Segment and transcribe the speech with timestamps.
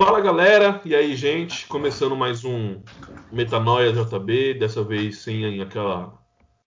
[0.00, 2.80] Fala galera, e aí gente, começando mais um
[3.32, 6.16] Metanoia JB, dessa vez sem aquela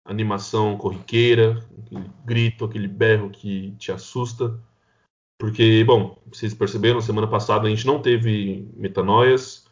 [0.04, 4.56] animação corriqueira, aquele grito, aquele berro que te assusta,
[5.36, 9.66] porque, bom, vocês perceberam, semana passada a gente não teve Metanoias,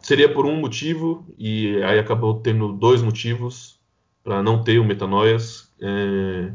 [0.00, 3.80] seria por um motivo, e aí acabou tendo dois motivos
[4.24, 6.52] para não ter o Metanoias, é,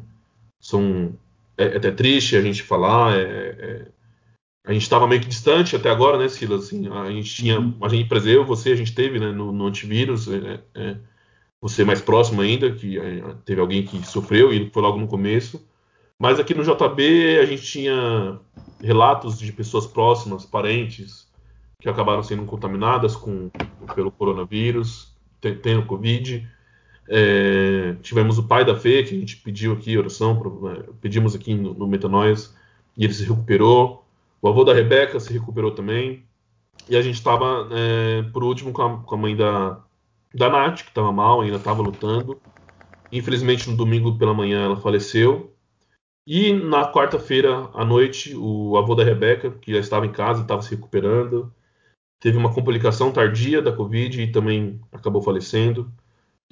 [0.59, 1.17] são,
[1.57, 3.92] é, é até triste a gente falar, é, é
[4.65, 6.65] a gente estava meio que distante até agora, né, Silas?
[6.65, 10.27] Assim, a gente tinha, a gente, eu, você, a gente teve, né, no, no antivírus,
[10.29, 10.97] é, é,
[11.59, 15.65] você mais próximo ainda, que é, teve alguém que sofreu e foi logo no começo.
[16.17, 18.39] Mas aqui no JB a gente tinha
[18.81, 21.27] relatos de pessoas próximas, parentes,
[21.79, 23.49] que acabaram sendo contaminadas com,
[23.93, 26.47] pelo coronavírus, tendo Covid.
[27.09, 30.41] É, tivemos o pai da Fê, que a gente pediu aqui oração,
[30.71, 32.55] é, pedimos aqui no, no Metanoias,
[32.95, 34.02] e ele se recuperou.
[34.43, 36.25] O avô da Rebeca se recuperou também.
[36.89, 39.81] E a gente estava, é, por último, com a, com a, mãe da,
[40.35, 42.41] da Nath, que estava mal, ainda estava lutando.
[43.09, 45.55] Infelizmente, no domingo pela manhã, ela faleceu.
[46.27, 50.61] E na quarta-feira à noite, o avô da Rebeca, que já estava em casa, estava
[50.61, 51.49] se recuperando,
[52.19, 55.89] teve uma complicação tardia da Covid e também acabou falecendo.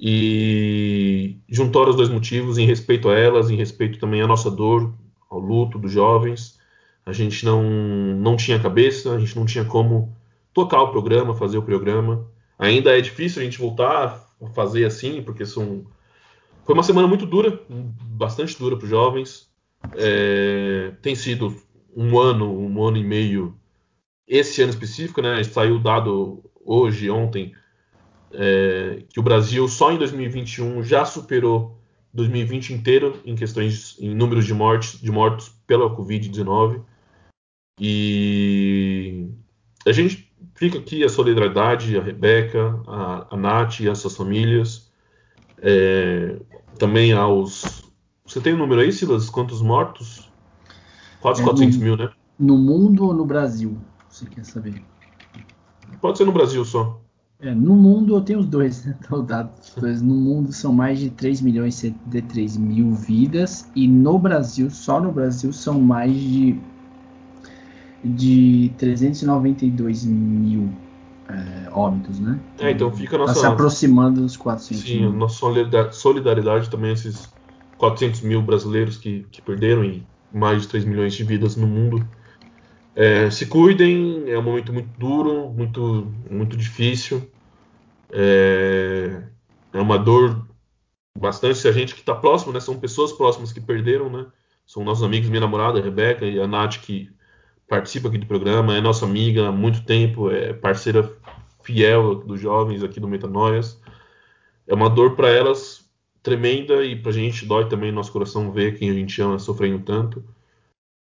[0.00, 4.94] E juntou os dois motivos, em respeito a elas, em respeito também à nossa dor,
[5.28, 6.61] ao luto dos jovens
[7.04, 10.16] a gente não, não tinha cabeça, a gente não tinha como
[10.52, 12.26] tocar o programa, fazer o programa.
[12.58, 15.84] Ainda é difícil a gente voltar a fazer assim, porque são...
[16.64, 19.50] foi uma semana muito dura, bastante dura para os jovens.
[19.96, 20.92] É...
[21.02, 21.56] tem sido
[21.96, 23.56] um ano, um ano e meio,
[24.26, 25.42] esse ano específico, né?
[25.42, 27.52] Saiu dado hoje, ontem,
[28.32, 29.02] é...
[29.12, 31.82] que o Brasil só em 2021 já superou
[32.14, 36.82] 2020 inteiro em questões em números de mortes, de mortos pela Covid-19.
[37.84, 39.28] E
[39.84, 44.88] a gente fica aqui a solidariedade, a Rebeca, a, a Nath e as suas famílias,
[45.60, 46.36] é,
[46.78, 47.90] também aos.
[48.24, 49.28] Você tem o um número aí, Silas?
[49.28, 50.30] Quantos mortos?
[51.20, 52.08] Quase é 400 no, mil, né?
[52.38, 53.76] No mundo ou no Brasil?
[54.08, 54.80] Você quer saber?
[56.00, 57.00] Pode ser no Brasil só.
[57.40, 58.96] É, no mundo eu tenho os dois, né?
[59.76, 60.00] Dois.
[60.00, 63.68] No mundo são mais de 3 milhões e 73 mil vidas.
[63.74, 66.60] E no Brasil, só no Brasil, são mais de
[68.04, 70.70] de 392 mil
[71.28, 72.38] é, óbitos, né?
[72.58, 73.34] É, então fica a nossa.
[73.34, 75.12] Tá se aproximando dos 400 Sim, mil.
[75.12, 77.32] nossa solidariedade também a esses
[77.78, 82.06] 400 mil brasileiros que, que perderam e mais de 3 milhões de vidas no mundo.
[82.94, 87.22] É, se cuidem, é um momento muito duro, muito, muito difícil.
[88.10, 89.22] É,
[89.72, 90.46] é uma dor
[91.18, 91.58] bastante.
[91.58, 92.60] Se a gente que está próximo, né?
[92.60, 94.26] São pessoas próximas que perderam, né?
[94.66, 97.10] São nossos amigos, minha namorada, a Rebeca e a Nath, que
[97.72, 101.10] participa aqui do programa, é nossa amiga há muito tempo, é parceira
[101.62, 103.80] fiel dos jovens aqui do Metanoias.
[104.66, 105.82] É uma dor para elas
[106.22, 109.38] tremenda e para a gente dói também no nosso coração ver quem a gente ama
[109.38, 110.22] sofrendo tanto.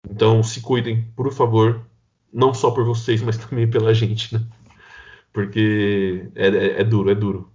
[0.09, 1.85] Então se cuidem, por favor,
[2.33, 4.45] não só por vocês, mas também pela gente, né?
[5.31, 7.49] Porque é, é, é duro, é duro.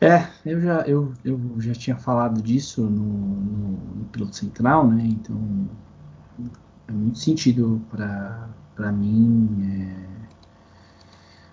[0.00, 5.02] É, eu já, eu, eu já tinha falado disso no, no, no piloto central, né?
[5.04, 5.68] Então
[6.92, 9.48] muito sentido para mim.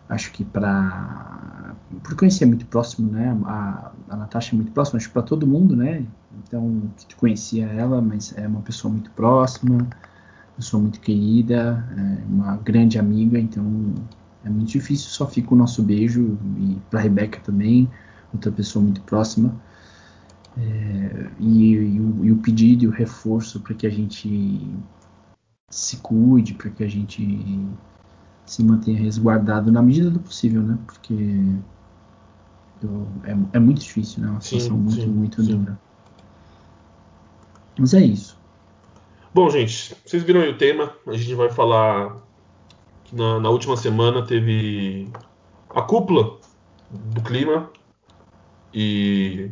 [0.09, 3.35] É, acho que para por conhecer muito próximo, né?
[3.45, 6.05] A, a Natasha é muito próxima, acho que para todo mundo, né?
[6.43, 9.87] Então, que tu conhecia ela, mas é uma pessoa muito próxima,
[10.55, 13.95] pessoa muito querida, é uma grande amiga, então
[14.43, 17.89] é muito difícil, só fica o nosso beijo e para Rebeca também,
[18.33, 19.53] outra pessoa muito próxima.
[20.57, 24.67] É, e, e, o, e, o, pedido e o reforço para que a gente
[25.69, 27.67] se cuide, para que a gente
[28.45, 30.77] se mantenha resguardado na medida do possível, né?
[30.85, 31.13] Porque
[32.81, 34.29] eu, é, é, muito difícil, né?
[34.29, 35.57] Uma situação sim, muito, sim, muito sim.
[35.57, 35.79] dura.
[37.77, 38.37] Mas é isso.
[39.33, 40.91] Bom, gente, vocês viram aí o tema.
[41.05, 42.17] A gente vai falar
[43.03, 45.07] que na, na última semana teve
[45.69, 46.39] a cúpula
[46.89, 47.69] do clima
[48.73, 49.51] e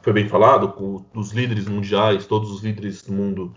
[0.00, 3.54] foi bem falado com os líderes mundiais, todos os líderes do mundo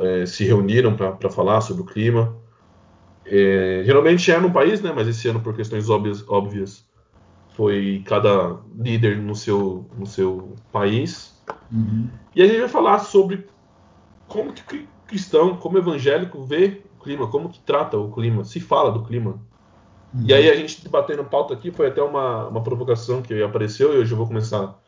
[0.00, 2.36] é, se reuniram para falar sobre o clima.
[3.24, 4.92] É, geralmente é no país, né?
[4.94, 6.84] Mas esse ano, por questões óbvias, óbvias
[7.50, 11.40] foi cada líder no seu, no seu país.
[11.70, 12.08] Uhum.
[12.34, 13.46] E a gente vai falar sobre
[14.26, 18.90] como que cristão, como evangélico vê o clima, como que trata o clima, se fala
[18.90, 19.40] do clima.
[20.14, 20.24] Uhum.
[20.26, 23.98] E aí a gente batendo pauta aqui, foi até uma, uma provocação que apareceu e
[23.98, 24.78] hoje eu vou começar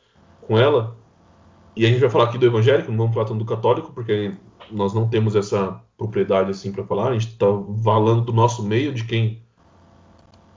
[0.43, 0.97] com ela.
[1.77, 4.33] E a gente vai falar aqui do evangélico, não vamos falar tanto do católico, porque
[4.71, 7.09] nós não temos essa propriedade assim para falar.
[7.09, 7.47] A gente está
[7.83, 9.43] falando do nosso meio, de quem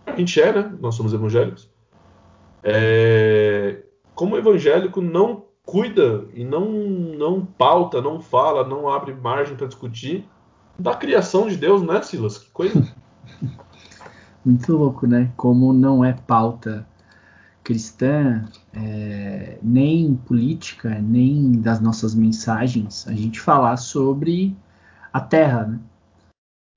[0.05, 0.77] a gente é, né?
[0.79, 1.69] Nós somos evangélicos.
[2.63, 3.83] É...
[4.13, 9.67] Como o evangélico não cuida e não, não pauta, não fala, não abre margem para
[9.67, 10.27] discutir
[10.77, 12.37] da criação de Deus, né, Silas?
[12.37, 12.87] Que coisa.
[14.45, 15.31] Muito louco, né?
[15.35, 16.87] Como não é pauta
[17.67, 24.55] cristã, é, nem política, nem das nossas mensagens, a gente falar sobre
[25.11, 25.79] a Terra, né?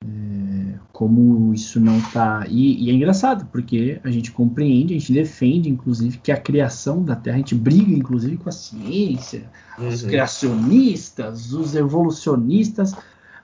[0.05, 2.45] É, como isso não está.
[2.49, 7.05] E, e, é engraçado, porque a gente compreende, a gente defende, inclusive, que a criação
[7.05, 9.49] da Terra, a gente briga, inclusive, com a ciência,
[9.79, 9.87] uhum.
[9.87, 12.97] os criacionistas, os evolucionistas,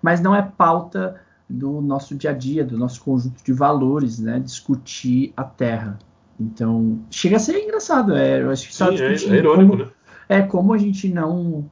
[0.03, 4.41] mas não é pauta do nosso dia a dia, do nosso conjunto de valores, né?
[4.41, 5.97] Discutir a Terra.
[6.39, 8.15] Então, chega a ser engraçado.
[8.15, 9.91] É, eu acho que Sim, é, é irônico, como, né?
[10.29, 11.69] É como a gente não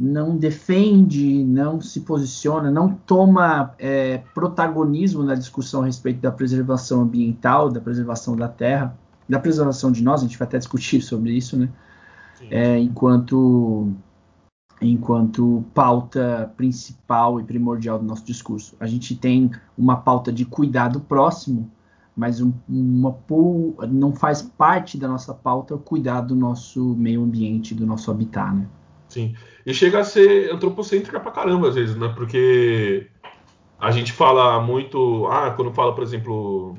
[0.00, 7.02] não defende, não se posiciona, não toma é, protagonismo na discussão a respeito da preservação
[7.02, 8.96] ambiental, da preservação da terra,
[9.28, 11.68] da preservação de nós, a gente vai até discutir sobre isso, né?
[12.48, 13.92] É, enquanto
[14.80, 18.76] enquanto pauta principal e primordial do nosso discurso.
[18.78, 21.68] A gente tem uma pauta de cuidado próximo,
[22.18, 23.16] mas um, uma
[23.88, 28.66] não faz parte da nossa pauta cuidar do nosso meio ambiente, do nosso habitat, né?
[29.08, 29.36] Sim.
[29.64, 32.12] E chega a ser antropocêntrica pra caramba às vezes, né?
[32.16, 33.06] Porque
[33.78, 36.76] a gente fala muito, ah, quando fala, por exemplo,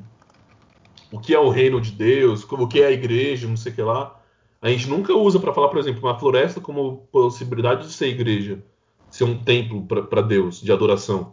[1.10, 3.74] o que é o reino de Deus, o que é a igreja, não sei o
[3.74, 4.20] que lá,
[4.60, 8.62] a gente nunca usa para falar, por exemplo, uma floresta como possibilidade de ser igreja,
[9.10, 11.32] ser um templo para Deus, de adoração.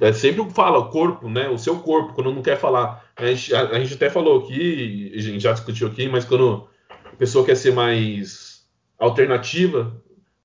[0.00, 1.48] É sempre fala o corpo, né?
[1.48, 3.04] O seu corpo, quando não quer falar.
[3.16, 6.68] A gente, a, a gente até falou aqui, a gente já discutiu aqui, mas quando
[7.04, 8.66] a pessoa quer ser mais
[8.98, 9.96] alternativa,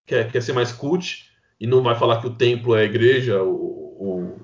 [0.06, 1.26] quer, quer ser mais cult,
[1.60, 4.38] e não vai falar que o templo é a igreja, o, o,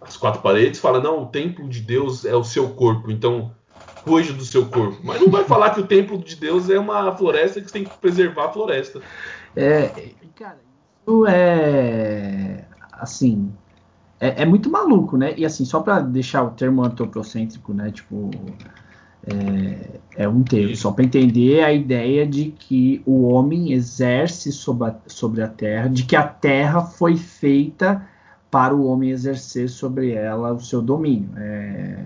[0.00, 3.10] as quatro paredes, fala, não, o templo de Deus é o seu corpo.
[3.10, 3.52] Então,
[4.04, 4.98] cuide do seu corpo.
[5.02, 7.84] Mas não vai falar que o templo de Deus é uma floresta que você tem
[7.84, 9.00] que preservar a floresta.
[9.56, 9.88] É,
[10.36, 10.60] cara,
[11.06, 13.52] isso é assim.
[14.24, 15.34] É, é muito maluco, né?
[15.36, 17.90] E assim, só para deixar o termo antropocêntrico, né?
[17.90, 18.30] Tipo,
[19.26, 24.88] é, é um termo, só para entender a ideia de que o homem exerce sobre
[24.88, 28.08] a, sobre a terra, de que a terra foi feita
[28.50, 31.28] para o homem exercer sobre ela o seu domínio.
[31.36, 32.04] É,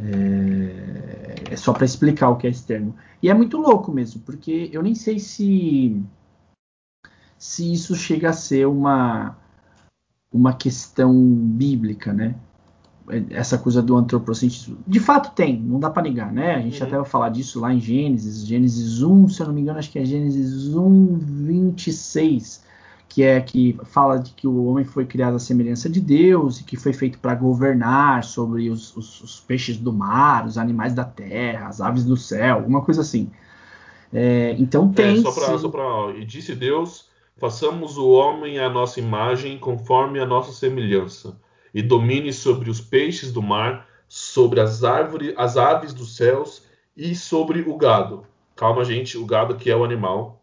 [0.00, 2.94] é, é só para explicar o que é esse termo.
[3.22, 6.00] E é muito louco mesmo, porque eu nem sei se
[7.36, 9.36] se isso chega a ser uma
[10.32, 12.34] uma questão bíblica, né?
[13.30, 14.78] Essa coisa do antropocentrismo.
[14.86, 16.54] De fato tem, não dá para negar, né?
[16.54, 16.86] A gente uhum.
[16.86, 19.90] até vai falar disso lá em Gênesis, Gênesis 1, se eu não me engano, acho
[19.90, 22.72] que é Gênesis 1, 26
[23.12, 26.64] que é que fala de que o homem foi criado à semelhança de Deus e
[26.64, 31.04] que foi feito para governar sobre os, os, os, peixes do mar, os animais da
[31.04, 33.30] terra, as aves do céu, alguma coisa assim.
[34.10, 35.18] É, então é, tem.
[35.18, 37.04] É, só para e disse Deus:
[37.36, 41.40] façamos o homem à nossa imagem, conforme a nossa semelhança,
[41.74, 47.14] e domine sobre os peixes do mar, sobre as árvores, as aves dos céus e
[47.14, 48.26] sobre o gado.
[48.54, 50.42] Calma, gente, o gado que é o animal,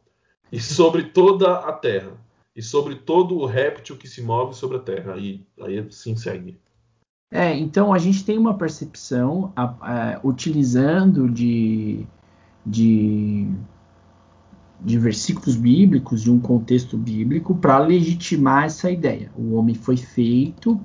[0.52, 2.18] e sobre toda a terra
[2.56, 5.16] e sobre todo o réptil que se move sobre a terra.
[5.18, 6.60] E aí sim segue.
[7.32, 12.06] É, então a gente tem uma percepção a, a, utilizando de,
[12.66, 13.48] de,
[14.82, 19.32] de versículos bíblicos, de um contexto bíblico, para legitimar essa ideia.
[19.36, 20.80] O homem foi feito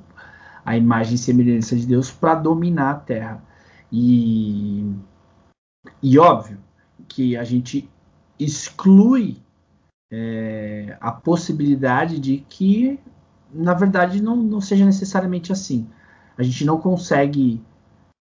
[0.65, 3.45] a imagem e semelhança de Deus para dominar a terra.
[3.93, 4.85] E,
[6.03, 6.59] e óbvio
[7.07, 7.89] que a gente
[8.39, 9.37] exclui
[10.11, 12.99] é, a possibilidade de que,
[13.53, 15.89] na verdade, não, não seja necessariamente assim.
[16.37, 17.63] A gente não consegue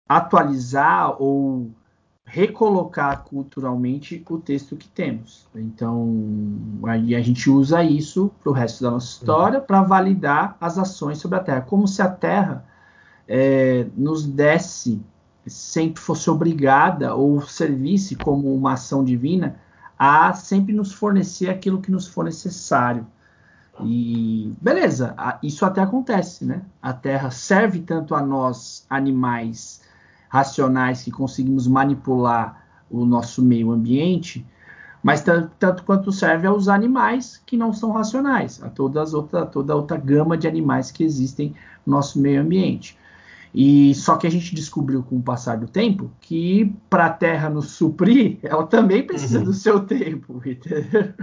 [0.09, 1.71] atualizar ou
[2.31, 5.49] recolocar culturalmente o texto que temos.
[5.55, 6.15] Então,
[6.85, 11.19] aí a gente usa isso para o resto da nossa história para validar as ações
[11.19, 12.65] sobre a Terra, como se a Terra
[13.27, 15.01] é, nos desse,
[15.47, 19.57] sempre fosse obrigada ou servisse como uma ação divina
[19.99, 23.07] a sempre nos fornecer aquilo que nos for necessário.
[23.81, 26.63] E beleza, isso até acontece, né?
[26.83, 29.78] A Terra serve tanto a nós, animais
[30.29, 34.47] racionais que conseguimos manipular o nosso meio ambiente,
[35.03, 39.73] mas tanto, tanto quanto serve aos animais que não são racionais, a todas outra, toda
[39.73, 41.55] a outra gama de animais que existem
[41.87, 42.99] no nosso meio ambiente.
[43.55, 47.49] E só que a gente descobriu com o passar do tempo que para a Terra
[47.49, 49.45] nos suprir, ela também precisa uhum.
[49.45, 51.15] do seu tempo, entendeu?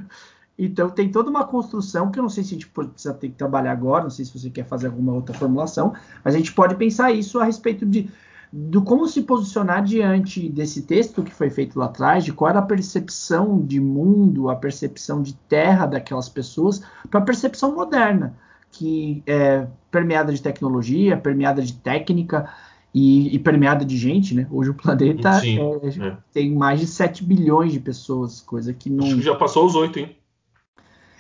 [0.58, 3.36] Então tem toda uma construção que eu não sei se a gente precisa ter que
[3.36, 5.94] trabalhar agora, não sei se você quer fazer alguma outra formulação,
[6.24, 8.10] mas a gente pode pensar isso a respeito de
[8.58, 12.60] do como se posicionar diante desse texto que foi feito lá atrás, de qual era
[12.60, 18.34] a percepção de mundo, a percepção de terra daquelas pessoas, para a percepção moderna
[18.72, 22.50] que é permeada de tecnologia, permeada de técnica
[22.94, 24.48] e, e permeada de gente, né?
[24.50, 26.18] Hoje o planeta Sim, é, é.
[26.32, 29.06] tem mais de 7 bilhões de pessoas, coisa que não.
[29.06, 30.16] Acho que já passou os 8, hein?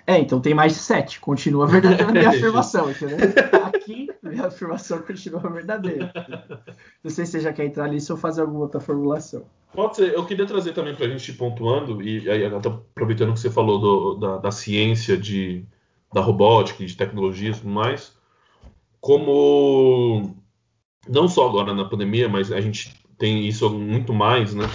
[0.08, 1.20] É, então tem mais de 7.
[1.20, 3.18] Continua verdadeira a minha afirmação, entendeu?
[3.66, 6.12] Aqui, minha afirmação continua verdadeira.
[7.04, 9.46] Não sei se você já quer entrar nisso ou fazer alguma outra formulação.
[9.74, 10.14] Pode ser.
[10.14, 14.16] Eu queria trazer também para a gente pontuando, e aí aproveitando que você falou do,
[14.16, 15.66] da, da ciência de,
[16.14, 18.16] da robótica e de tecnologia e tudo mais,
[19.02, 20.36] como
[21.08, 24.66] não só agora na pandemia, mas a gente tem isso muito mais, né?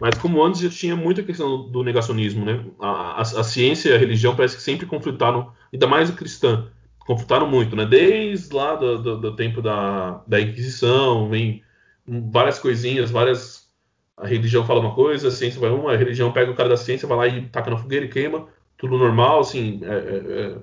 [0.00, 2.64] Mas como antes já tinha muita questão do negacionismo, né?
[2.80, 6.68] A, a, a ciência e a religião parece que sempre conflitaram, ainda mais a cristã,
[6.98, 7.86] conflitaram muito, né?
[7.86, 11.62] Desde lá do, do, do tempo da, da Inquisição, vem
[12.06, 13.66] várias coisinhas, várias.
[14.16, 16.76] A religião fala uma coisa, a ciência vai uma, a religião pega o cara da
[16.76, 18.48] ciência, vai lá e taca na fogueira e queima,
[18.78, 19.80] tudo normal, assim.
[19.82, 20.56] É, é, é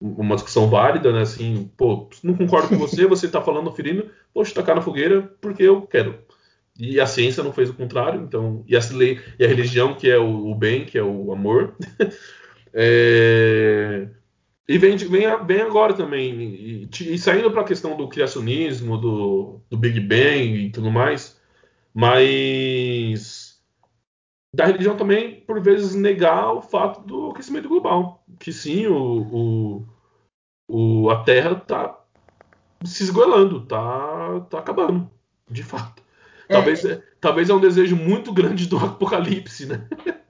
[0.00, 1.22] uma discussão válida, né?
[1.22, 5.62] Assim, pô, não concordo com você, você tá falando, ferindo, poxa, tacar na fogueira porque
[5.62, 6.18] eu quero.
[6.78, 8.80] E a ciência não fez o contrário, então, e a,
[9.38, 11.74] e a religião, que é o, o bem, que é o amor,
[12.72, 14.08] é,
[14.68, 19.60] e vem, vem, vem agora também, e, e saindo para a questão do criacionismo, do,
[19.68, 21.40] do Big Bang e tudo mais,
[21.92, 23.48] mas
[24.54, 28.24] da religião também, por vezes, negar o fato do aquecimento global.
[28.38, 29.86] Que sim, o,
[30.66, 31.98] o, o a Terra está
[32.84, 35.10] se esgoelando, está tá acabando,
[35.50, 36.02] de fato.
[36.48, 36.54] É.
[36.54, 39.82] Talvez, é, talvez é um desejo muito grande do apocalipse, né?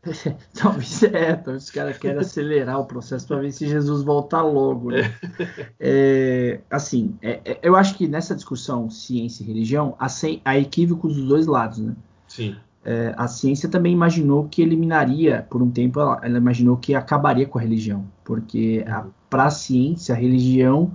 [0.54, 4.90] talvez é, talvez os caras querem acelerar o processo para ver se Jesus voltar logo.
[4.90, 5.14] Né?
[5.78, 6.60] É.
[6.60, 10.08] é assim, é, é, eu acho que nessa discussão ciência e religião há,
[10.44, 11.94] há equívocos dos dois lados, né?
[12.26, 12.56] Sim
[12.88, 17.46] é, a ciência também imaginou que eliminaria, por um tempo, ela, ela imaginou que acabaria
[17.46, 18.82] com a religião, porque
[19.28, 20.92] para a ciência, a religião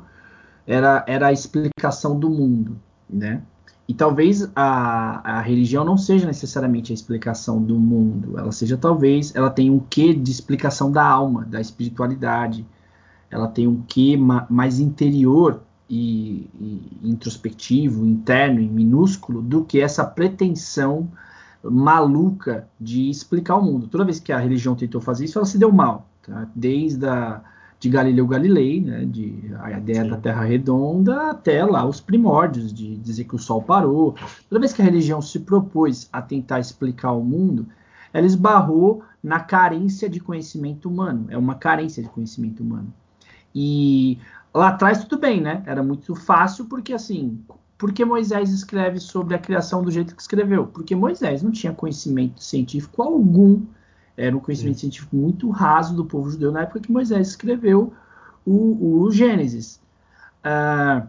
[0.66, 3.44] era, era a explicação do mundo, né?
[3.88, 9.36] E talvez a, a religião não seja necessariamente a explicação do mundo, ela seja talvez,
[9.36, 12.66] ela tem um quê de explicação da alma, da espiritualidade,
[13.30, 19.82] ela tem um quê ma, mais interior e, e introspectivo, interno e minúsculo do que
[19.82, 21.10] essa pretensão
[21.62, 23.88] maluca de explicar o mundo.
[23.88, 26.08] Toda vez que a religião tentou fazer isso, ela se deu mal.
[26.26, 26.48] Tá?
[26.56, 27.42] Desde a,
[27.84, 30.10] de Galileu Galilei, né, de a ideia Sim.
[30.10, 34.16] da Terra redonda, até lá os primórdios de dizer que o Sol parou.
[34.50, 37.68] Toda vez que a religião se propôs a tentar explicar o mundo,
[38.14, 41.26] ela esbarrou na carência de conhecimento humano.
[41.28, 42.88] É uma carência de conhecimento humano.
[43.54, 44.18] E
[44.54, 45.62] lá atrás tudo bem, né?
[45.66, 47.38] Era muito fácil porque assim
[47.78, 50.68] por que Moisés escreve sobre a criação do jeito que escreveu?
[50.68, 53.60] Porque Moisés não tinha conhecimento científico algum,
[54.18, 54.82] era um conhecimento Sim.
[54.82, 57.94] científico muito raso do povo judeu na época que Moisés escreveu
[58.46, 59.80] o, o Gênesis.
[60.46, 61.08] Uh...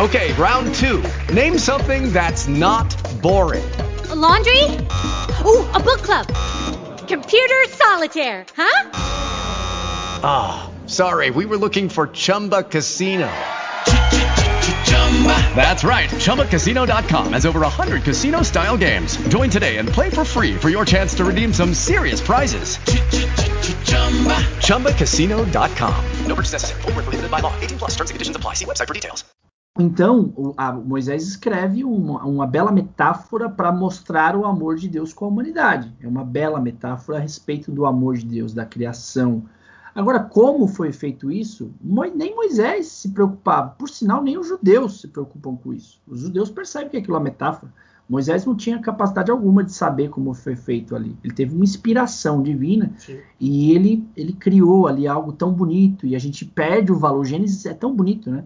[0.00, 1.02] Ok, round two.
[1.34, 2.86] Name something that's not
[3.20, 3.64] boring.
[4.10, 4.62] A laundry?
[5.44, 6.26] Oh, a book club.
[7.08, 8.90] Computer solitaire, huh?
[10.22, 13.28] Ah, oh, sorry, we were looking for Chumba Casino.
[15.56, 16.08] That's right.
[16.08, 19.16] ChumbaCasino.com has over 100 casino style games.
[19.28, 22.78] Join today and play for free for your chance to redeem some serious prizes.
[24.62, 26.04] ChumbaCasino.com.
[26.26, 26.82] No purchase necessary.
[26.82, 27.52] Full prohibited by law.
[27.60, 28.54] 18 plus terms and conditions apply.
[28.54, 29.24] See website for details.
[29.78, 35.12] Então, o, a, Moisés escreve uma, uma bela metáfora para mostrar o amor de Deus
[35.12, 35.94] com a humanidade.
[36.00, 39.44] É uma bela metáfora a respeito do amor de Deus, da criação.
[39.98, 41.72] Agora, como foi feito isso?
[42.14, 43.70] Nem Moisés se preocupava.
[43.70, 46.00] Por sinal, nem os judeus se preocupam com isso.
[46.06, 47.72] Os judeus percebem que aquilo é uma metáfora.
[48.08, 51.16] Moisés não tinha capacidade alguma de saber como foi feito ali.
[51.24, 53.18] Ele teve uma inspiração divina Sim.
[53.40, 57.24] e ele, ele criou ali algo tão bonito e a gente perde o valor.
[57.24, 58.44] Gênesis é tão bonito, né?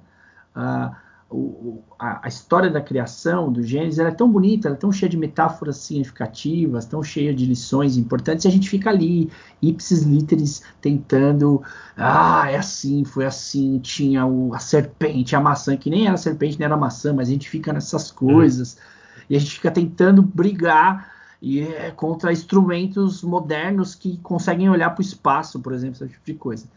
[0.55, 1.02] Ah,
[1.33, 5.09] o, a, a, história da criação do Gênesis é tão bonita, ela é tão cheia
[5.09, 10.63] de metáforas significativas, tão cheia de lições importantes, e a gente fica ali, ipsis literis,
[10.81, 11.63] tentando.
[11.97, 16.59] Ah, é assim, foi assim, tinha o, a serpente, a maçã, que nem era serpente,
[16.59, 19.23] nem era maçã, mas a gente fica nessas coisas, hum.
[19.31, 21.11] e a gente fica tentando brigar.
[21.45, 26.25] E é contra instrumentos modernos que conseguem olhar para o espaço, por exemplo, esse tipo
[26.25, 26.69] de coisa.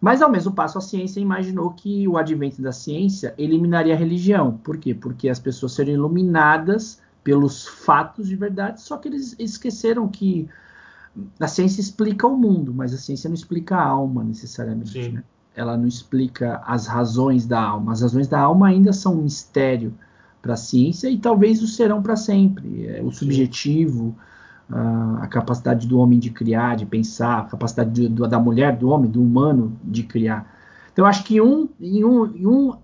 [0.00, 4.58] Mas, ao mesmo passo, a ciência imaginou que o advento da ciência eliminaria a religião.
[4.64, 4.94] Por quê?
[4.94, 10.48] Porque as pessoas seriam iluminadas pelos fatos de verdade, só que eles esqueceram que
[11.38, 15.10] a ciência explica o mundo, mas a ciência não explica a alma necessariamente.
[15.10, 15.22] Né?
[15.54, 17.92] Ela não explica as razões da alma.
[17.92, 19.92] As razões da alma ainda são um mistério
[20.40, 22.86] para a ciência e talvez o serão para sempre.
[22.86, 24.16] É, o subjetivo,
[24.72, 29.10] a capacidade do homem de criar, de pensar, a capacidade de, da mulher, do homem,
[29.10, 30.58] do humano de criar.
[30.92, 32.76] Então, acho que um, em um, em um,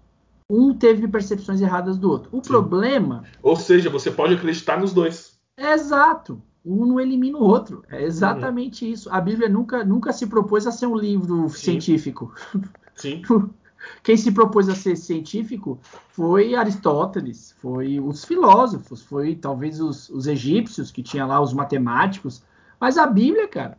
[0.49, 2.31] um teve percepções erradas do outro.
[2.33, 2.49] O Sim.
[2.49, 3.25] problema.
[3.43, 5.37] Ou seja, você pode acreditar nos dois.
[5.57, 6.41] É exato.
[6.65, 7.85] Um não elimina o outro.
[7.89, 8.91] É exatamente uhum.
[8.93, 9.11] isso.
[9.11, 11.81] A Bíblia nunca, nunca se propôs a ser um livro Sim.
[11.81, 12.35] científico.
[12.95, 13.23] Sim.
[14.03, 15.79] Quem se propôs a ser científico
[16.09, 22.43] foi Aristóteles, foi os filósofos, foi talvez os, os egípcios, que tinha lá os matemáticos.
[22.81, 23.79] Mas a Bíblia, cara,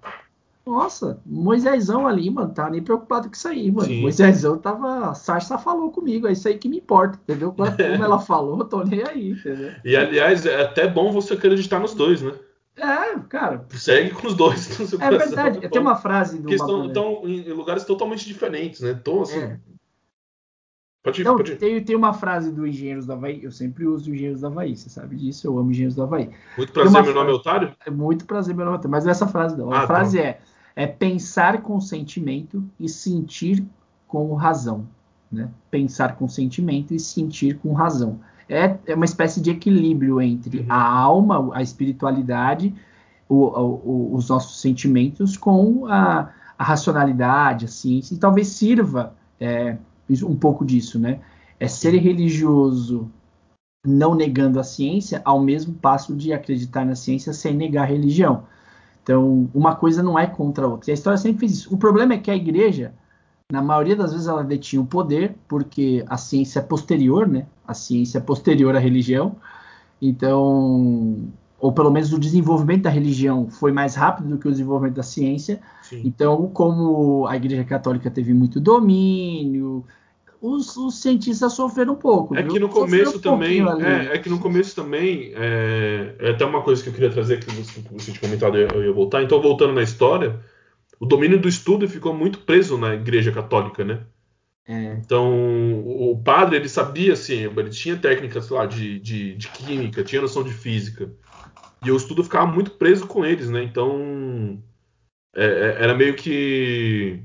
[0.68, 3.88] nossa, Moisésão ali, mano, tá nem preocupado com isso aí, mano.
[3.88, 4.02] Sim.
[4.02, 5.14] Moisésão tava.
[5.16, 7.54] Sarsa falou comigo, é isso aí que me importa, entendeu?
[7.54, 7.70] Como
[8.04, 9.72] ela falou, tô nem aí, entendeu?
[9.86, 12.34] E aliás, é até bom você acreditar nos dois, né?
[12.76, 13.66] É, cara.
[13.72, 14.94] Segue com os dois.
[15.00, 15.68] É verdade.
[15.70, 16.44] Tenho uma frase do.
[16.44, 18.92] Porque estão, estão em lugares totalmente diferentes, né?
[18.92, 19.40] Então, assim.
[19.40, 19.60] É.
[21.08, 21.56] Pode então, pode.
[21.56, 24.90] Tem, tem uma frase do Engenheiros do Havaí, eu sempre uso Engenheiros do Havaí, você
[24.90, 26.30] sabe disso, eu amo Engenheiros do Havaí.
[26.58, 27.74] Muito prazer, meu nome é Otário?
[27.86, 29.72] É muito prazer, meu nome é Otário, mas é essa frase não.
[29.72, 29.88] A ah, tá.
[29.88, 30.24] frase tá.
[30.26, 30.40] é,
[30.76, 33.66] é pensar com sentimento e sentir
[34.06, 34.86] com razão.
[35.32, 35.50] Né?
[35.72, 38.20] Pensar com sentimento e sentir com razão.
[38.50, 40.66] É, é uma espécie de equilíbrio entre uhum.
[40.68, 42.76] a alma, a espiritualidade,
[43.30, 49.78] o, o, os nossos sentimentos com a, a racionalidade, a ciência, e talvez sirva é,
[50.24, 51.20] um pouco disso, né?
[51.60, 53.10] É ser religioso
[53.86, 58.44] não negando a ciência, ao mesmo passo de acreditar na ciência sem negar a religião.
[59.02, 60.90] Então, uma coisa não é contra a outra.
[60.90, 61.74] E a história sempre fez isso.
[61.74, 62.94] O problema é que a igreja,
[63.50, 67.48] na maioria das vezes, ela detinha o poder, porque a ciência é posterior, né?
[67.66, 69.38] A ciência é posterior à religião.
[70.02, 74.96] Então, ou pelo menos o desenvolvimento da religião foi mais rápido do que o desenvolvimento
[74.96, 75.60] da ciência.
[75.82, 76.02] Sim.
[76.06, 79.84] Então, como a Igreja Católica teve muito domínio,
[80.42, 82.36] os, os cientistas sofreram um pouco.
[82.36, 86.46] É que no começo um também, é, é, que no começo também, é, é, até
[86.46, 89.24] uma coisa que eu queria trazer que você, que você tinha comentado, eu ia voltar.
[89.24, 90.40] Então, voltando na história,
[91.00, 94.02] o domínio do estudo ficou muito preso na Igreja Católica, né?
[94.68, 95.00] É.
[95.04, 100.22] Então, o padre, ele sabia, assim, ele tinha técnicas lá de, de, de química, tinha
[100.22, 101.10] noção de física.
[101.86, 103.64] E o estudo ficava muito preso com eles, né?
[103.64, 104.62] Então
[105.36, 107.22] é, é, era meio que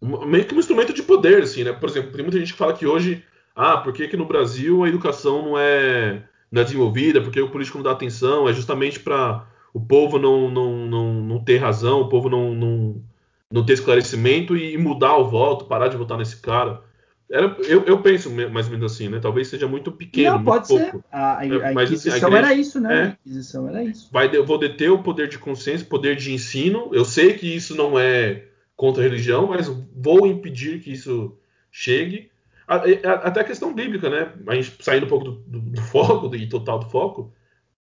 [0.00, 1.72] meio que um instrumento de poder, assim, né?
[1.72, 3.22] Por exemplo, tem muita gente que fala que hoje,
[3.54, 7.20] ah, por que, que no Brasil a educação não é, não é desenvolvida?
[7.20, 8.48] Porque o político não dá atenção?
[8.48, 13.04] É justamente para o povo não, não, não, não ter razão, o povo não, não,
[13.52, 16.82] não ter esclarecimento e mudar o voto, parar de votar nesse cara.
[17.30, 19.20] Era, eu, eu, penso mais ou menos assim, né?
[19.20, 20.38] Talvez seja muito pequeno.
[20.38, 20.90] Não, pode ser.
[20.90, 21.04] Pouco.
[21.12, 22.98] A, a, é, a mas, Inquisição assim, a igreja, era isso, né?
[22.98, 24.08] É, a Inquisição era isso.
[24.12, 26.90] Vai, eu vou deter o poder de consciência, poder de ensino.
[26.92, 31.38] Eu sei que isso não é contra a religião, mas vou impedir que isso
[31.70, 32.30] chegue.
[32.66, 34.32] Até a questão bíblica, né?
[34.48, 37.32] A gente saindo um pouco do, do, do foco, e total do foco,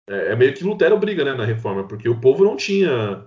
[0.07, 3.23] é, é, meio que Lutero briga né, na reforma, porque o povo não tinha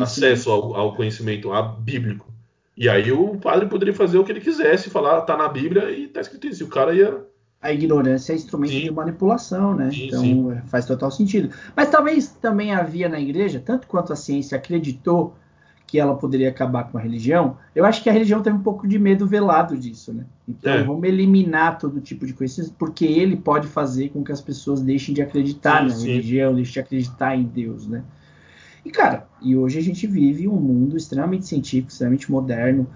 [0.00, 2.32] acesso ao, ao conhecimento bíblico.
[2.80, 6.08] E aí o padre poderia fazer o que ele quisesse, falar, tá na Bíblia e
[6.08, 6.62] tá escrito isso.
[6.62, 7.26] E o cara ia.
[7.60, 8.80] A ignorância é instrumento sim.
[8.80, 9.90] de manipulação, né?
[9.90, 10.56] Sim, então sim.
[10.64, 11.50] faz total sentido.
[11.76, 15.36] Mas talvez também havia na igreja, tanto quanto a ciência acreditou
[15.86, 18.88] que ela poderia acabar com a religião, eu acho que a religião teve um pouco
[18.88, 20.24] de medo velado disso, né?
[20.48, 20.82] Então é.
[20.82, 25.14] vamos eliminar todo tipo de conhecimento, porque ele pode fazer com que as pessoas deixem
[25.14, 28.04] de acreditar na religião, deixem de acreditar em Deus, né?
[28.84, 32.86] E, cara, e hoje a gente vive um mundo extremamente científico, extremamente moderno.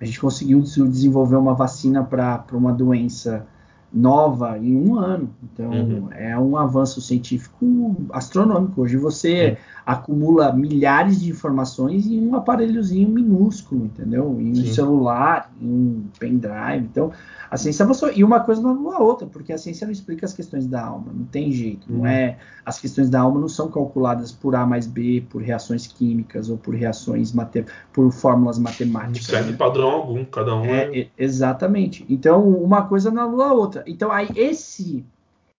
[0.00, 3.46] A gente conseguiu desenvolver uma vacina para uma doença
[3.94, 5.30] nova em um ano.
[5.42, 6.08] Então, Uhum.
[6.12, 8.82] é um avanço científico astronômico.
[8.82, 14.36] Hoje você acumula milhares de informações em um aparelhozinho minúsculo, entendeu?
[14.40, 14.72] Em um Sim.
[14.72, 16.84] celular, em um pendrive.
[16.90, 17.12] Então,
[17.50, 18.10] a ciência avançou.
[18.10, 20.84] E uma coisa não anula a outra, porque a ciência não explica as questões da
[20.84, 21.06] alma.
[21.14, 21.86] Não tem jeito.
[21.92, 22.06] Não Uhum.
[22.06, 26.48] é, as questões da alma não são calculadas por A mais B, por reações químicas
[26.48, 29.26] ou por reações mate, por fórmulas Não matemáticas.
[29.26, 29.56] segue né?
[29.56, 30.98] padrão algum, cada um é.
[30.98, 32.04] É, exatamente.
[32.08, 33.83] Então, uma coisa não anula a outra.
[33.86, 35.04] Então, aí esse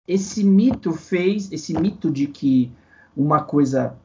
[0.07, 2.71] esse mito fez, esse mito de que
[3.17, 3.95] uma coisa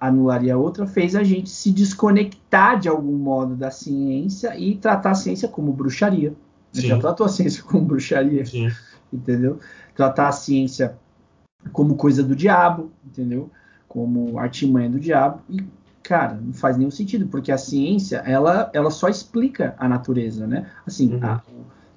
[0.00, 5.10] anularia a outra, fez a gente se desconectar de algum modo da ciência e tratar
[5.10, 6.32] a ciência como bruxaria.
[6.72, 6.86] Sim.
[6.86, 8.70] já tratou a ciência como bruxaria, Sim.
[9.12, 9.58] entendeu?
[9.94, 10.96] Tratar a ciência
[11.70, 13.50] como coisa do diabo, entendeu?
[13.86, 15.42] Como artimanha do diabo.
[15.50, 15.62] E,
[16.02, 20.70] cara, não faz nenhum sentido, porque a ciência, ela, ela só explica a natureza, né?
[20.86, 21.24] Assim, Uhum.
[21.24, 21.42] a-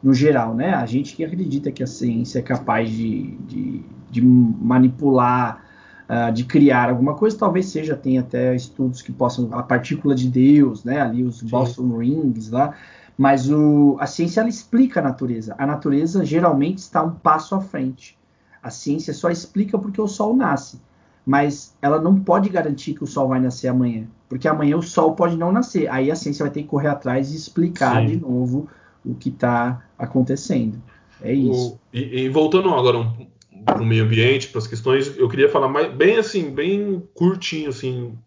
[0.05, 0.71] no geral, né?
[0.75, 5.65] A gente que acredita que a ciência é capaz de, de, de manipular,
[6.07, 10.29] ah, de criar alguma coisa, talvez seja, tem até estudos que possam, a partícula de
[10.29, 11.01] Deus, né?
[11.01, 12.75] Ali os Boston Rings lá,
[13.17, 15.55] mas o, a ciência ela explica a natureza.
[15.57, 18.15] A natureza geralmente está um passo à frente.
[18.61, 20.79] A ciência só explica porque o sol nasce,
[21.25, 25.15] mas ela não pode garantir que o sol vai nascer amanhã, porque amanhã o sol
[25.15, 25.89] pode não nascer.
[25.89, 28.05] Aí a ciência vai ter que correr atrás e explicar Sim.
[28.05, 28.69] de novo
[29.05, 30.81] o que está acontecendo.
[31.21, 31.73] É isso.
[31.75, 33.27] O- e, e voltando agora um,
[33.63, 37.69] para o meio ambiente, para as questões, eu queria falar mais, bem assim, bem curtinho,
[37.69, 38.17] assim,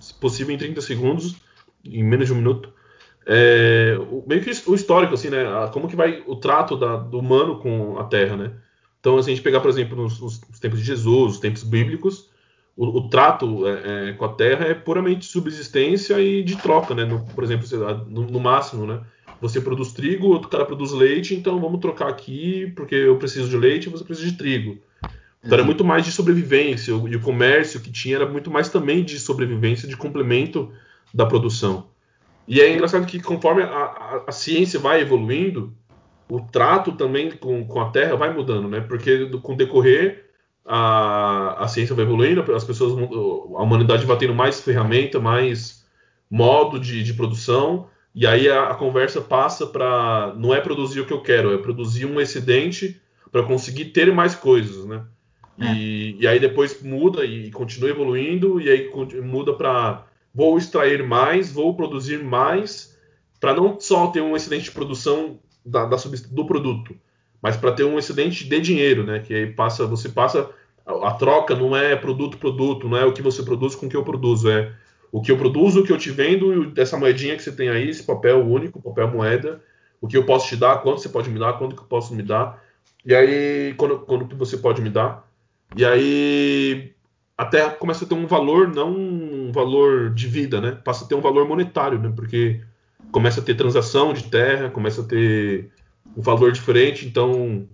[0.00, 1.36] se possível em 30 segundos,
[1.84, 2.72] em menos de um minuto.
[3.26, 5.44] É, o- meio que o histórico, assim, né?
[5.72, 8.52] Como que vai o trato da- do humano com a Terra, né?
[9.00, 12.30] Então, se a gente pegar, por exemplo, nos, nos tempos de Jesus, os tempos bíblicos,
[12.76, 17.04] o, o trato é, é, com a Terra é puramente subsistência e de troca, né?
[17.04, 17.66] No- por exemplo,
[18.08, 19.00] no, no máximo, né?
[19.40, 23.56] Você produz trigo, outro cara produz leite, então vamos trocar aqui, porque eu preciso de
[23.56, 24.78] leite e você precisa de trigo.
[25.44, 29.04] Então era muito mais de sobrevivência, e o comércio que tinha era muito mais também
[29.04, 30.72] de sobrevivência, de complemento
[31.14, 31.88] da produção.
[32.48, 35.72] E é engraçado que conforme a, a- a ciência vai evoluindo,
[36.28, 38.80] o trato também com, com a Terra vai mudando, né?
[38.80, 40.24] Porque com o decorrer
[40.64, 45.84] a, a ciência vai evoluindo, as pessoas, a humanidade vai tendo mais ferramenta, mais
[46.28, 51.06] modo de, de produção, e aí a, a conversa passa para não é produzir o
[51.06, 52.98] que eu quero, é produzir um excedente
[53.30, 55.04] para conseguir ter mais coisas, né?
[55.58, 58.90] E, e aí depois muda e continua evoluindo, e aí
[59.22, 62.96] muda para vou extrair mais, vou produzir mais,
[63.38, 65.96] para não só ter um excedente de produção da, da
[66.30, 66.96] do produto,
[67.42, 69.18] mas para ter um excedente de dinheiro, né?
[69.18, 70.50] Que aí passa, você passa
[70.86, 73.88] a, a troca não é produto produto, não é o que você produz com o
[73.90, 74.72] que eu produzo, é
[75.16, 77.50] o que eu produzo, o que eu te vendo e o- essa moedinha que você
[77.50, 79.62] tem aí, esse papel único, papel moeda,
[79.98, 82.14] o que eu posso te dar, quanto você pode me dar, quanto que eu posso
[82.14, 82.62] me dar,
[83.02, 85.26] e aí quando, quando que você pode me dar,
[85.74, 86.92] e aí
[87.34, 90.72] a Terra começa a ter um valor, não um valor de vida, né?
[90.84, 92.12] Passa a ter um valor monetário, né?
[92.14, 92.60] Porque
[93.10, 95.70] começa a ter transação de terra, começa a ter
[96.14, 97.66] um valor diferente, então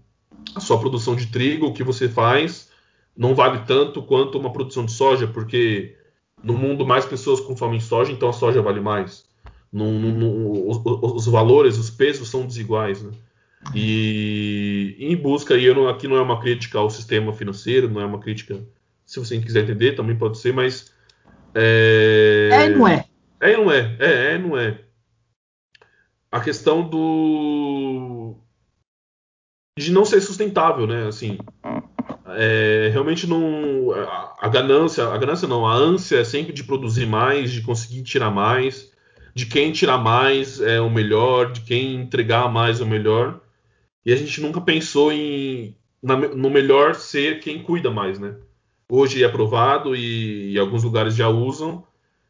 [0.55, 2.71] a sua produção de trigo, o que você faz,
[3.17, 5.97] não vale tanto quanto uma produção de soja, porque
[6.43, 9.25] no mundo mais pessoas consomem soja, então a soja vale mais.
[9.73, 10.81] No- no- no- os,
[11.17, 13.13] os- valores, os pesos são desiguais, né?
[13.75, 18.01] E em busca, e eu não, aqui não é uma crítica ao sistema financeiro, não
[18.01, 18.61] é uma crítica,
[19.07, 20.93] se você quiser entender, também pode ser, mas.
[21.55, 23.05] É, É, não é?
[23.41, 23.97] é e não é.
[24.01, 24.81] É, é e não é.
[26.31, 28.37] A questão do.
[29.79, 31.07] de não ser sustentável, né?
[31.07, 31.39] Assim.
[32.37, 33.93] É, realmente não.
[33.93, 35.05] A, a ganância.
[35.09, 38.91] A ganância não, a ânsia é sempre de produzir mais, de conseguir tirar mais.
[39.35, 43.41] De quem tirar mais é o melhor, de quem entregar mais é o melhor.
[44.05, 48.37] E a gente nunca pensou em na- no melhor ser quem cuida mais, né?
[48.89, 51.85] Hoje é provado e, e alguns lugares já usam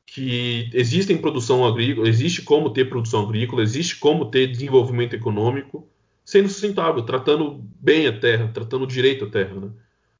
[0.07, 5.89] que existem produção agrícola, existe como ter produção agrícola, existe como ter desenvolvimento econômico
[6.25, 9.71] sendo sustentável, tratando bem a terra, tratando direito a terra, né?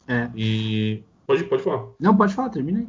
[0.09, 0.29] É.
[0.37, 1.87] E pode, pode falar.
[1.99, 2.87] Não, pode falar, termina aí.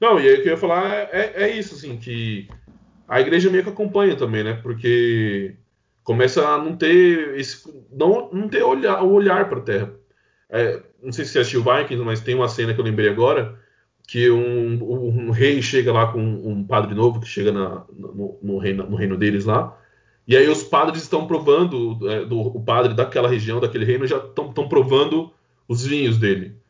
[0.00, 2.48] Não, e aí o que eu ia falar é, é isso, assim, que
[3.06, 4.54] a igreja meio que acompanha também, né?
[4.62, 5.54] Porque
[6.02, 7.62] começa a não ter esse.
[7.92, 9.92] não, não ter olhar, o olhar para a terra.
[10.50, 13.58] É, não sei se você assistiu Vikings, mas tem uma cena que eu lembrei agora
[14.06, 18.58] que um, um rei chega lá com um padre novo que chega na- no, no
[18.58, 19.78] reino, no reino deles lá.
[20.26, 24.18] E aí os padres estão provando, é, do, o padre daquela região, daquele reino, já
[24.18, 25.32] estão provando
[25.72, 26.62] os vinhos dele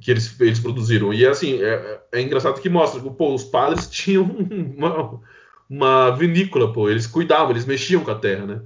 [0.00, 1.12] que eles, eles produziram.
[1.12, 5.20] E assim, é, é engraçado que mostra que pô, os padres tinham uma,
[5.68, 8.62] uma vinícola, pô, eles cuidavam, eles mexiam com a terra, né?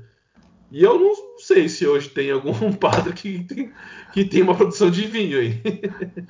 [0.71, 3.71] E eu não sei se hoje tem algum padre que tem,
[4.13, 5.61] que tem uma produção de vinho aí.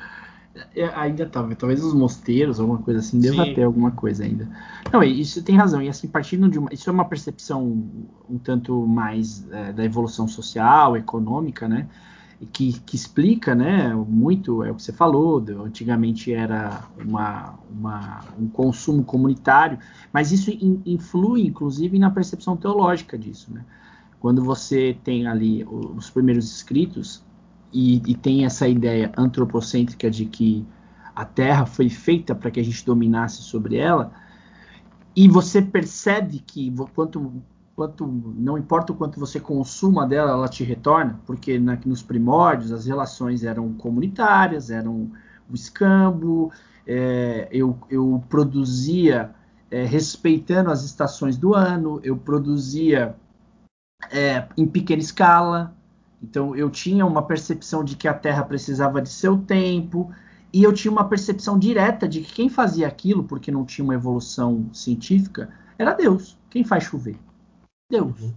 [0.76, 3.54] É, ainda tá, talvez os mosteiros, alguma coisa assim, deva Sim.
[3.54, 4.46] ter alguma coisa ainda.
[4.92, 5.80] Não, isso tem razão.
[5.80, 6.68] E assim, partindo de uma.
[6.70, 7.88] Isso é uma percepção
[8.28, 11.88] um tanto mais é, da evolução social, econômica, né?
[12.52, 13.94] Que, que explica, né?
[13.94, 19.78] Muito, é o que você falou, antigamente era uma, uma- um consumo comunitário,
[20.12, 23.64] mas isso in- influi, inclusive, na percepção teológica disso, né?
[24.18, 27.24] Quando você tem ali os primeiros escritos,
[27.72, 30.66] e, e tem essa ideia antropocêntrica de que
[31.14, 34.12] a Terra foi feita para que a gente dominasse sobre ela,
[35.14, 37.42] e você percebe que quanto,
[37.82, 42.70] quanto não importa o quanto você consuma dela, ela te retorna, porque na- nos primórdios
[42.70, 45.10] as relações eram comunitárias, eram
[45.50, 46.52] o escambo,
[46.86, 49.34] é, eu, eu produzia
[49.68, 53.16] é, respeitando as estações do ano, eu produzia
[54.10, 55.74] é, em pequena escala,
[56.22, 60.12] então eu tinha uma percepção de que a Terra precisava de seu tempo,
[60.52, 63.94] e eu tinha uma percepção direta de que quem fazia aquilo, porque não tinha uma
[63.94, 66.38] evolução científica, era Deus.
[66.50, 67.16] Quem faz chover?
[67.92, 68.20] Deus.
[68.20, 68.32] Uhum.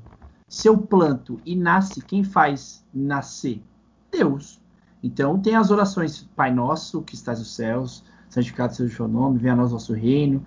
[0.48, 3.64] Se eu planto e nasce, quem faz nascer?
[4.12, 4.62] Deus.
[5.02, 9.40] Então tem as orações Pai Nosso, que estás nos céus, santificado seja o seu nome,
[9.40, 10.46] venha a nós o vosso reino,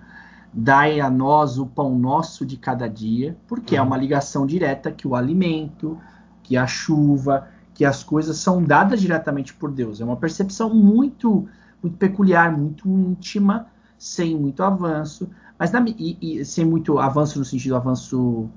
[0.52, 5.06] dai a nós o pão nosso de cada dia, porque é uma ligação direta que
[5.08, 5.98] o alimento,
[6.42, 10.00] que a chuva, que as coisas são dadas diretamente por Deus.
[10.00, 11.48] É uma percepção muito,
[11.82, 13.66] muito peculiar, muito íntima,
[13.96, 18.48] sem muito avanço, mas na, e, e sem muito avanço no sentido avanço,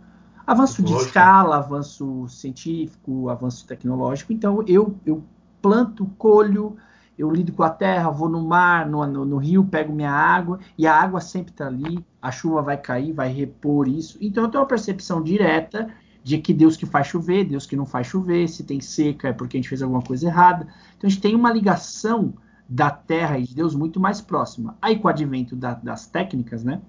[0.52, 4.34] avanço de escala, avanço científico, avanço tecnológico.
[4.34, 5.24] Então eu, eu
[5.62, 6.76] planto, colho,
[7.18, 10.60] eu lido com a terra, vou no mar, no, no, no rio, pego minha água,
[10.78, 14.18] e a água sempre está ali, a chuva vai cair, vai repor isso.
[14.20, 15.90] Então eu tenho uma percepção direta
[16.24, 19.34] de que Deus que faz chover, Deus que não faz chover, se tem seca é
[19.34, 20.68] porque a gente fez alguma coisa errada.
[20.98, 22.34] Então a gente tem uma ligação
[22.68, 24.78] da terra e de Deus muito mais próxima.
[24.82, 26.82] Aí com o advento da, das técnicas, né,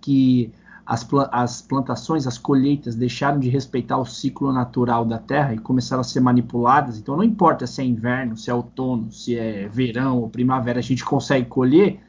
[0.00, 0.52] que
[0.84, 6.00] as, as plantações, as colheitas deixaram de respeitar o ciclo natural da terra e começaram
[6.00, 6.98] a ser manipuladas.
[6.98, 10.82] Então não importa se é inverno, se é outono, se é verão ou primavera, a
[10.82, 12.00] gente consegue colher.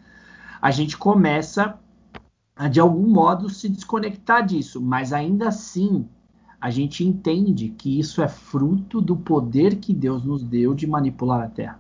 [0.62, 1.78] A gente começa
[2.56, 6.08] a de algum modo se desconectar disso, mas ainda assim
[6.60, 11.42] a gente entende que isso é fruto do poder que Deus nos deu de manipular
[11.42, 11.80] a terra.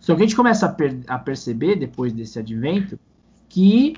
[0.00, 2.98] Só que a gente começa a, per a perceber depois desse advento
[3.48, 3.94] que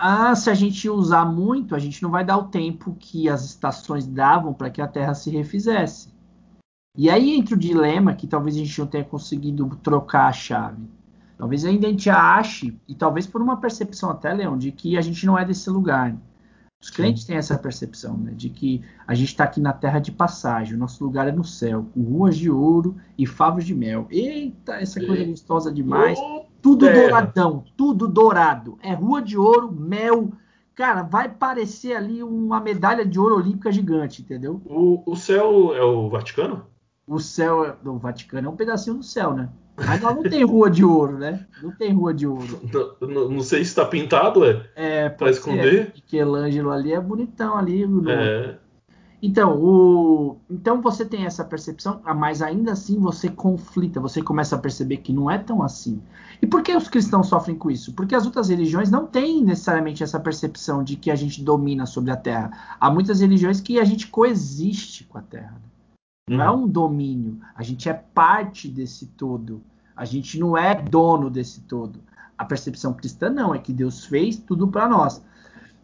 [0.00, 3.44] ah, se a gente usar muito, a gente não vai dar o tempo que as
[3.44, 6.08] estações davam para que a Terra se refizesse.
[6.96, 10.88] E aí entra o dilema que talvez a gente não tenha conseguido trocar a chave.
[11.36, 15.02] Talvez ainda a gente ache, e talvez por uma percepção até, Leão, de que a
[15.02, 16.16] gente não é desse lugar.
[16.82, 20.10] Os crentes têm essa percepção, né, de que a gente está aqui na terra de
[20.10, 24.06] passagem, o nosso lugar é no céu, com ruas de ouro e favos de mel.
[24.10, 26.18] Eita, essa coisa gostosa demais.
[26.18, 27.00] Ô, Tudo terra.
[27.00, 28.78] douradão, tudo dourado.
[28.82, 30.32] É rua de ouro, mel.
[30.74, 34.60] Cara, vai parecer ali uma medalha de ouro olímpica gigante, entendeu?
[34.64, 36.64] O, o céu é o Vaticano?
[37.06, 39.48] O céu é- do Vaticano é um pedacinho do céu, né?
[39.76, 41.46] Mas lá não tem rua de ouro, né?
[41.62, 42.60] Não tem rua de ouro.
[43.00, 44.66] Não, não- não sei se está pintado, é.
[44.76, 45.92] É, Pra pode esconder?
[45.94, 47.86] Michelangelo ali é bonitão ali.
[47.86, 48.58] no- É.
[49.22, 50.36] Então, o...
[50.48, 54.98] então você tem essa percepção, ah, mas ainda assim você conflita, você começa a perceber
[54.98, 56.00] que não é tão assim.
[56.40, 57.92] E por que os cristãos sofrem com isso?
[57.92, 62.10] Porque as outras religiões não têm necessariamente essa percepção de que a gente domina sobre
[62.10, 62.76] a Terra.
[62.80, 65.52] Há muitas religiões que a gente coexiste com a Terra.
[65.52, 66.36] né?
[66.36, 69.62] Não é um domínio, a gente é parte desse todo.
[69.94, 72.00] A gente não é dono desse todo.
[72.38, 75.22] A percepção cristã não, é que Deus fez tudo para nós.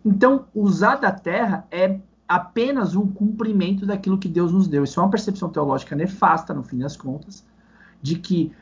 [0.02, 4.84] Então, usar da terra é apenas um cumprimento daquilo que Deus nos deu.
[4.84, 7.44] Isso é uma percepção teológica nefasta, no fim das contas,
[8.02, 8.52] de que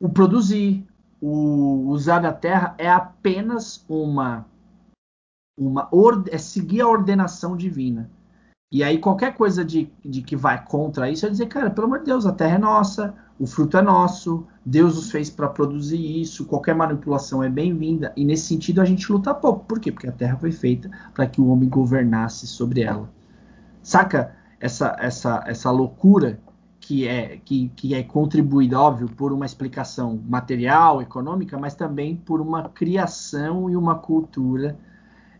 [0.00, 0.86] o produzir,
[1.20, 4.46] o usar da terra é apenas uma
[5.58, 5.88] uma
[6.30, 8.10] é seguir a ordenação divina.
[8.70, 12.00] E aí qualquer coisa de, de que vai contra isso é dizer, cara, pelo amor
[12.00, 16.20] de Deus, a terra é nossa, o fruto é nosso, Deus os fez para produzir
[16.20, 18.12] isso, qualquer manipulação é bem-vinda.
[18.16, 19.64] E nesse sentido a gente luta pouco.
[19.64, 19.92] Por quê?
[19.92, 23.08] Porque a terra foi feita para que o homem governasse sobre ela.
[23.80, 26.40] Saca essa essa essa loucura
[26.80, 32.40] que é que, que é contribuída, óbvio, por uma explicação material, econômica, mas também por
[32.40, 34.76] uma criação e uma cultura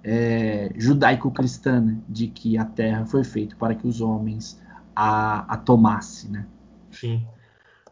[0.04, 1.96] é, judaico-cristã, né?
[2.08, 4.60] de que a terra foi feita para que os homens
[4.94, 6.46] a, a tomassem, né?
[6.92, 7.26] Sim.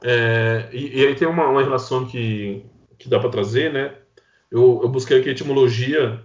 [0.07, 2.62] É, e, e aí tem uma, uma relação que,
[2.99, 3.93] que dá para trazer, né?
[4.53, 6.21] Eu, eu busquei aqui a etimologia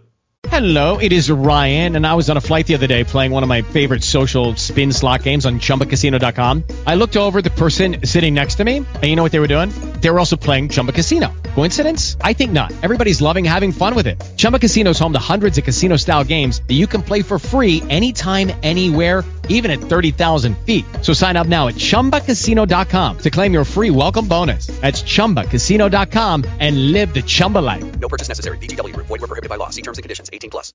[0.47, 3.43] Hello, it is Ryan, and I was on a flight the other day playing one
[3.43, 6.63] of my favorite social spin slot games on chumbacasino.com.
[6.87, 9.47] I looked over the person sitting next to me, and you know what they were
[9.47, 9.69] doing?
[10.01, 11.33] They were also playing Chumba Casino.
[11.59, 12.15] Coincidence?
[12.21, 12.71] I think not.
[12.83, 14.15] Everybody's loving having fun with it.
[14.37, 17.37] Chumba Casino is home to hundreds of casino style games that you can play for
[17.37, 20.85] free anytime, anywhere, even at 30,000 feet.
[21.01, 24.67] So sign up now at chumbacasino.com to claim your free welcome bonus.
[24.79, 27.83] That's chumbacasino.com and live the Chumba life.
[27.99, 28.57] No purchase necessary.
[28.57, 29.07] VGW Group.
[29.07, 29.69] Void were prohibited by law.
[29.69, 30.29] See terms and conditions.
[30.31, 30.71] 18 plus.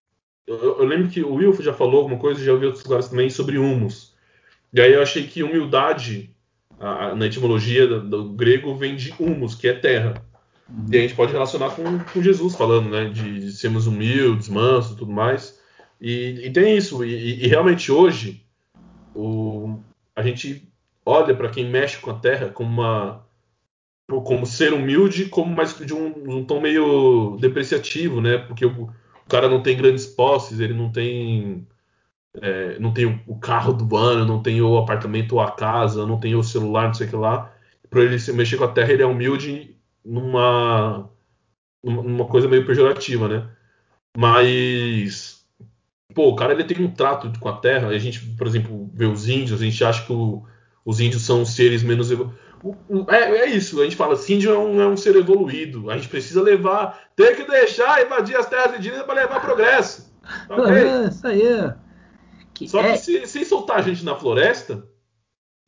[0.47, 3.09] Eu, eu- eu lembro que o Will já falou alguma coisa, já ouvi outros lugares
[3.09, 4.13] também sobre humus.
[4.71, 6.29] E aí eu achei que humildade,
[6.79, 10.23] a- a- na etimologia do, do grego, vem de humus, que é terra.
[10.91, 13.09] E a gente pode relacionar com, com Jesus falando, né?
[13.11, 15.61] De, de sermos humildes, mansos tudo mais.
[16.01, 17.05] E, e tem isso.
[17.05, 18.45] E, e- realmente hoje,
[19.15, 19.79] o,
[20.17, 20.69] a gente
[21.05, 23.25] olha para quem mexe com a terra como uma
[24.25, 28.39] como ser humilde, como mais de um, um tom meio depreciativo, né?
[28.39, 31.67] Porque o, o cara não tem grandes posses, ele não tem
[32.41, 36.07] é, não tem o, o carro do ano, não tem o apartamento ou a casa,
[36.07, 37.53] não tem o celular, não sei o que lá.
[37.91, 41.09] Para ele se mexer com a terra, ele é humilde numa
[41.83, 43.49] numa coisa meio pejorativa, né?
[44.17, 45.45] Mas
[46.15, 47.89] pô, o cara ele tem um trato com a terra.
[47.89, 50.45] A gente, por exemplo, vê os índios, a gente acha que o-
[50.85, 52.11] os índios são seres menos
[53.09, 55.91] é, é isso, a gente fala assim, índio é um, é um ser evoluído.
[55.91, 60.11] A gente precisa levar, tem que deixar invadir as terras indígenas para levar progresso.
[60.49, 60.73] Tá ok?
[60.75, 61.73] É, isso aí.
[62.55, 64.87] Que Só é- que se, se soltar a gente na floresta,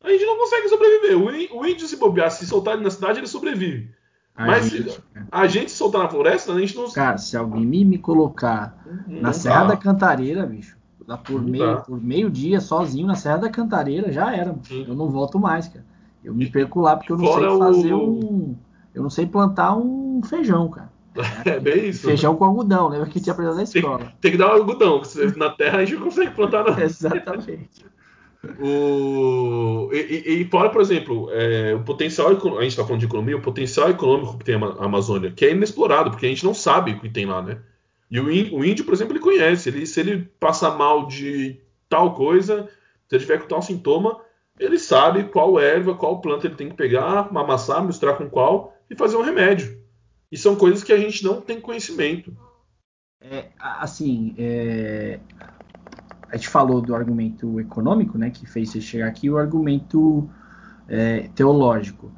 [0.03, 1.17] a gente não consegue sobreviver.
[1.19, 3.93] O, o índio se bobear, se soltar ele na cidade, ele sobrevive.
[4.37, 6.89] A Mas gente- a gente soltar na floresta, a gente não.
[6.91, 9.33] Cara, se alguém me, me colocar não na dá.
[9.33, 11.81] Serra da Cantareira, bicho, lá por Não meio, dá.
[11.81, 14.55] por meio dia, sozinho na Serra da Cantareira, já era.
[14.63, 14.85] Sim.
[14.87, 15.83] Eu não volto mais, cara.
[16.23, 18.55] Eu me perco lá porque eu não Fora sei fazer o- um.
[18.93, 20.91] Eu não sei plantar um feijão, cara.
[21.45, 22.05] É bem isso.
[22.05, 24.13] Feijão com algodão, lembra que tinha aprendido na Tem, escola.
[24.21, 25.01] tem que dar um algodão,
[25.35, 26.77] na terra a gente não consegue plantar não.
[26.79, 27.85] Exatamente.
[28.59, 33.37] O, e, e- fora, por exemplo, é, o potencial, a gente está falando de economia,
[33.37, 36.45] o potencial econômico que tem a Ma- a Amazônia, que é inexplorado, porque a gente
[36.45, 37.59] não sabe o que tem lá, né?
[38.09, 39.69] E o, ín- o índio, por exemplo, ele conhece.
[39.69, 42.69] Ele, se ele passar mal de tal coisa,
[43.07, 44.21] se ele tiver com tal sintoma,
[44.59, 48.95] ele sabe qual erva, qual planta ele tem que pegar, amassar, misturar com qual e
[48.95, 49.77] fazer um remédio.
[50.31, 52.35] E são coisas que a gente não tem conhecimento.
[53.19, 55.19] É, assim, é,
[56.31, 60.29] a gente falou do argumento econômico, né, que fez você chegar aqui, o argumento
[60.87, 62.11] é, teológico.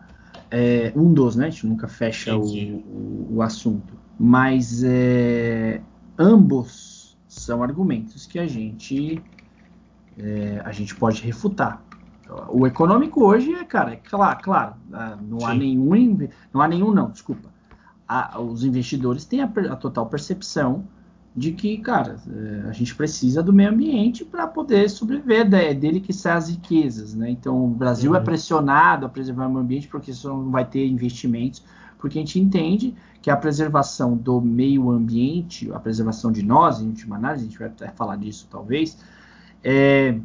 [0.51, 1.47] É, um dos, né?
[1.47, 3.93] A gente nunca fecha o, o- o assunto.
[4.19, 5.79] Mas é,
[6.17, 9.21] ambos são argumentos que a gente
[10.17, 11.81] é, a gente pode refutar.
[12.49, 15.57] O econômico hoje é, cara, é claro, claro, ah, não há Sim.
[15.59, 17.49] nenhum, inve- não há nenhum não, desculpa.
[18.07, 20.83] A- os investidores têm a, a total percepção
[21.35, 25.71] de que, cara, é, a gente precisa do meio ambiente para poder sobreviver, né?
[25.71, 27.29] é dele que saem as riquezas, né?
[27.29, 28.23] Então o Brasil é Uhum.
[28.23, 31.63] pressionado a preservar o meio ambiente porque senão não vai ter investimentos,
[31.97, 36.87] porque a gente entende que a preservação do meio ambiente, a preservação de nós, em
[36.87, 38.97] última análise, a gente vai até falar disso talvez,
[39.63, 40.17] é,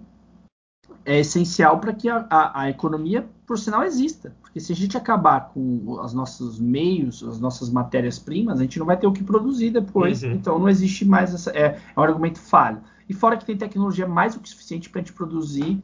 [1.05, 4.35] é essencial para que a, a- a economia, por sinal, exista.
[4.55, 8.87] Porque se a gente acabar com os nossos meios, as nossas matérias-primas, a gente não
[8.87, 10.23] vai ter o que produzir depois.
[10.23, 10.31] Uhum.
[10.31, 11.51] Então não existe mais essa.
[11.51, 12.81] É, é um argumento falho.
[13.09, 15.83] E fora que tem tecnologia mais do que suficiente para a gente produzir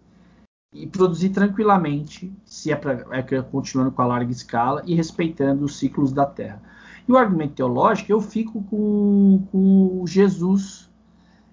[0.72, 5.64] e produzir tranquilamente, se é para é, é continuando com a larga escala e respeitando
[5.64, 6.62] os ciclos da Terra.
[7.08, 10.88] E o argumento teológico, eu fico com, com Jesus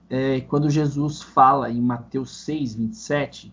[0.07, 3.51] é, quando Jesus fala em Mateus 6, 27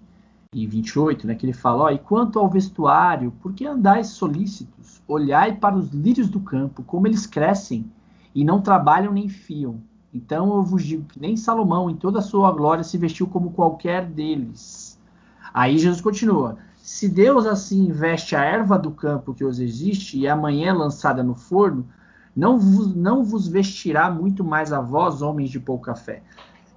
[0.55, 5.03] e 28, né, que ele fala, ó, e quanto ao vestuário, por que andais solícitos?
[5.07, 7.85] Olhai para os lírios do campo, como eles crescem,
[8.33, 9.81] e não trabalham nem fiam.
[10.12, 13.51] Então eu vos digo que nem Salomão, em toda a sua glória, se vestiu como
[13.51, 14.97] qualquer deles.
[15.53, 20.29] Aí Jesus continua, se Deus assim veste a erva do campo que hoje existe, e
[20.29, 21.87] amanhã é lançada no forno,
[22.37, 26.23] não vos, não vos vestirá muito mais a vós, homens de pouca fé.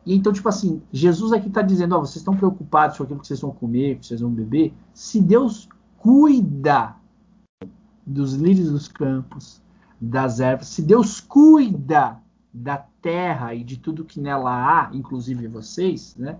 [0.07, 3.27] E então, tipo assim, Jesus aqui está dizendo, ó, vocês estão preocupados com aquilo que
[3.27, 4.73] vocês vão comer, que vocês vão beber.
[4.93, 5.67] Se Deus
[5.97, 6.95] cuida
[8.05, 9.61] dos lírios dos campos,
[9.99, 12.17] das ervas, se Deus cuida
[12.53, 16.37] da terra e de tudo que nela há, inclusive vocês, né?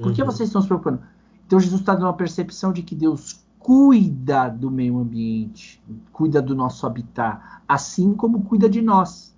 [0.00, 0.26] Por que Uhum.
[0.30, 1.00] vocês estão se preocupando?
[1.44, 6.54] Então Jesus está dando uma percepção de que Deus cuida do meio ambiente, cuida do
[6.54, 9.34] nosso habitat, assim como cuida de nós.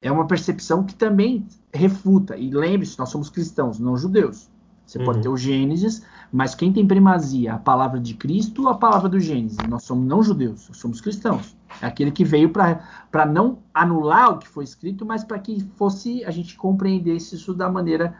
[0.00, 2.36] É uma percepção que também refuta.
[2.36, 4.48] E lembre-se, nós somos cristãos, não judeus.
[4.86, 5.22] Você pode Uhum.
[5.22, 7.54] ter o Gênesis, mas quem tem primazia?
[7.54, 9.58] A palavra de Cristo ou a palavra do Gênesis?
[9.68, 11.54] Nós somos não judeus, somos cristãos.
[11.82, 16.24] É aquele que veio para não anular o que foi escrito, mas para que fosse
[16.24, 18.14] a gente compreendesse isso da maneira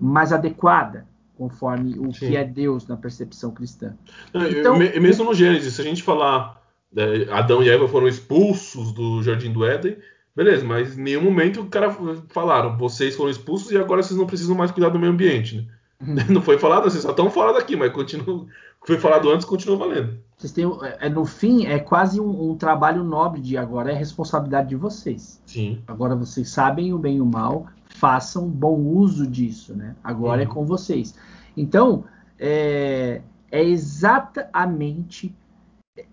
[0.00, 1.06] mais adequada,
[1.36, 2.18] conforme o Sim.
[2.30, 3.94] que é Deus na percepção cristã.
[4.34, 6.58] E- Então- me- mesmo no Gênesis, se a gente falar
[6.96, 9.98] é, Adão e Eva foram expulsos do jardim do Éden,
[10.38, 11.94] beleza, mas em nenhum momento o cara
[12.28, 15.68] falaram, vocês foram expulsos e agora vocês não precisam mais cuidar do meio ambiente.
[16.00, 16.24] Né?
[16.30, 19.44] Não foi falado assim, só estão fora daqui, mas continua, o que foi falado antes
[19.44, 20.16] continua valendo.
[20.36, 20.64] Vocês têm,
[21.00, 25.42] é, no fim, é quase um, um trabalho nobre de agora, é responsabilidade de vocês.
[25.44, 25.82] Sim.
[25.88, 29.96] Agora vocês sabem o bem e o mal, façam bom uso disso, né?
[30.04, 30.52] Agora é Uhum.
[30.54, 31.16] com vocês.
[31.56, 32.04] Então,
[32.38, 33.20] é,
[33.50, 35.34] é exatamente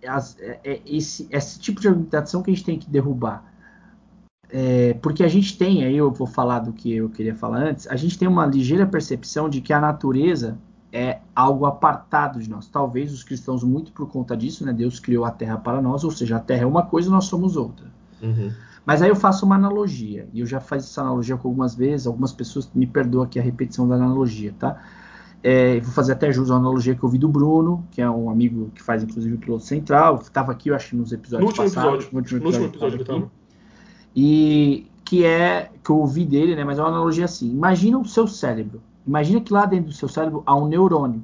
[0.07, 3.53] as- é- é esse, esse tipo de argumentação que a gente tem que derrubar.
[4.57, 7.85] É, porque a gente tem, aí eu vou falar do que eu queria falar antes,
[7.87, 10.57] a gente tem uma ligeira percepção de que a natureza
[10.93, 12.65] é algo apartado de nós.
[12.65, 14.71] Talvez os cristãos, muito por conta disso, né?
[14.71, 17.25] Deus criou a terra para nós, ou seja, a terra é uma coisa e nós
[17.25, 17.87] somos outra.
[18.21, 18.49] Uhum.
[18.85, 22.07] Mas aí eu faço uma analogia, e eu já fiz essa analogia com algumas vezes,
[22.07, 24.81] algumas pessoas me perdoam aqui a repetição da analogia, tá?
[25.43, 28.29] É, vou fazer até jus uma analogia que eu vi do Bruno, que é um
[28.29, 31.65] amigo que faz inclusive o piloto central, estava aqui, eu acho nos No episódios último
[31.65, 32.05] passados.
[32.05, 32.13] episódio.
[32.13, 33.25] No último episódio ele estava tava.
[33.25, 33.44] aqui.
[34.15, 36.63] E que é que eu ouvi dele, né?
[36.63, 37.49] Mas é uma analogia assim.
[37.49, 38.81] Imagina o seu cérebro.
[39.05, 41.23] Imagina que lá dentro do seu cérebro há um neurônio.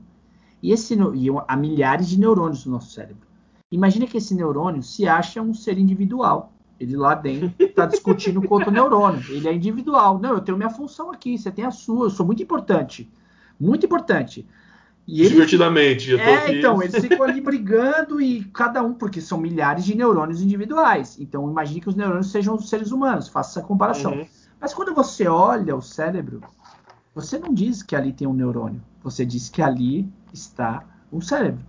[0.61, 3.27] E esse e há milhares de neurônios no nosso cérebro.
[3.71, 6.53] Imagina que esse neurônio se acha um ser individual.
[6.79, 9.23] Ele lá dentro está discutindo com outro neurônio.
[9.29, 10.19] Ele é individual.
[10.19, 13.09] Não, eu tenho minha função aqui, você tem a sua, eu sou muito importante.
[13.59, 14.47] Muito importante.
[15.07, 16.11] E ele Divertidamente.
[16.11, 19.95] Eu tô é, então, eles ficam ali brigando e cada um, porque são milhares de
[19.95, 21.17] neurônios individuais.
[21.19, 24.13] Então, imagine que os neurônios sejam os seres humanos, faça essa comparação.
[24.13, 24.27] Uhum.
[24.59, 26.41] Mas quando você olha o cérebro,
[27.15, 31.65] você não diz que ali tem um neurônio, você diz que ali está um cérebro.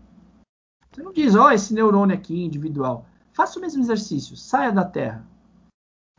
[0.92, 3.06] Você não diz, ó, esse neurônio aqui individual.
[3.32, 5.26] Faça o mesmo exercício, saia da Terra.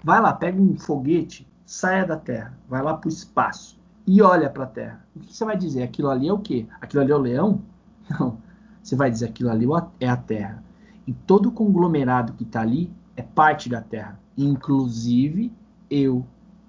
[0.04, 4.50] Vai lá, pega um foguete, saia da Terra, vai lá para o espaço e olha
[4.50, 5.06] para a Terra.
[5.16, 5.84] O que você vai dizer?
[5.84, 6.68] Aquilo ali é o quê?
[6.82, 7.62] Aquilo ali é o leão?
[8.10, 8.38] Não.
[8.82, 9.66] Você vai dizer aquilo ali
[10.00, 10.64] é a Terra.
[11.08, 14.20] E todo o conglomerado que está ali é parte da Terra.
[14.38, 15.54] Inclusive
[15.90, 16.26] eu,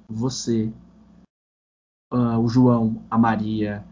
[0.08, 0.72] você,
[2.12, 3.84] ah, o João, a Maria,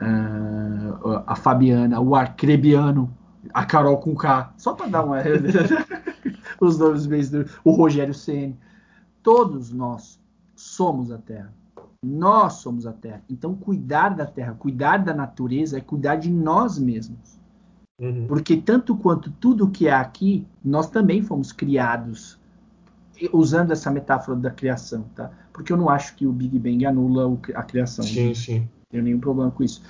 [0.00, 3.12] ah, a Fabiana, o Arcrebiano,
[3.52, 5.18] a Carol com K, só para dar uma.
[6.60, 7.22] os nomes bem.
[7.62, 8.58] O Rogério Ceni.
[9.22, 10.20] Todos nós
[10.54, 11.52] somos a Terra.
[12.02, 13.22] Nós somos a Terra.
[13.28, 17.38] Então, cuidar da Terra, cuidar da natureza é cuidar de nós mesmos.
[17.98, 18.26] Uhum.
[18.26, 22.38] Porque tanto quanto tudo que é aqui, nós também fomos criados
[23.32, 25.30] usando essa metáfora da criação, tá?
[25.52, 28.04] Porque eu não acho que o Big Bang anula a criação.
[28.04, 28.60] Sim, sim.
[28.60, 29.82] Não tenho nenhum problema com isso.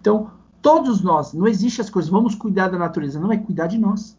[0.00, 0.30] Então,
[0.62, 4.16] todos nós, não existe as coisas, vamos cuidar da natureza, não é cuidar de nós.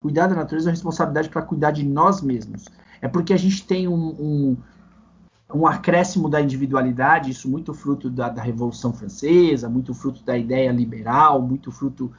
[0.00, 2.64] Cuidar da natureza é responsabilidade para cuidar de nós mesmos.
[3.02, 4.56] É porque a gente tem um, um,
[5.52, 10.70] um acréscimo da individualidade, isso muito fruto da, da Revolução Francesa, muito fruto da ideia
[10.70, 12.12] liberal, muito fruto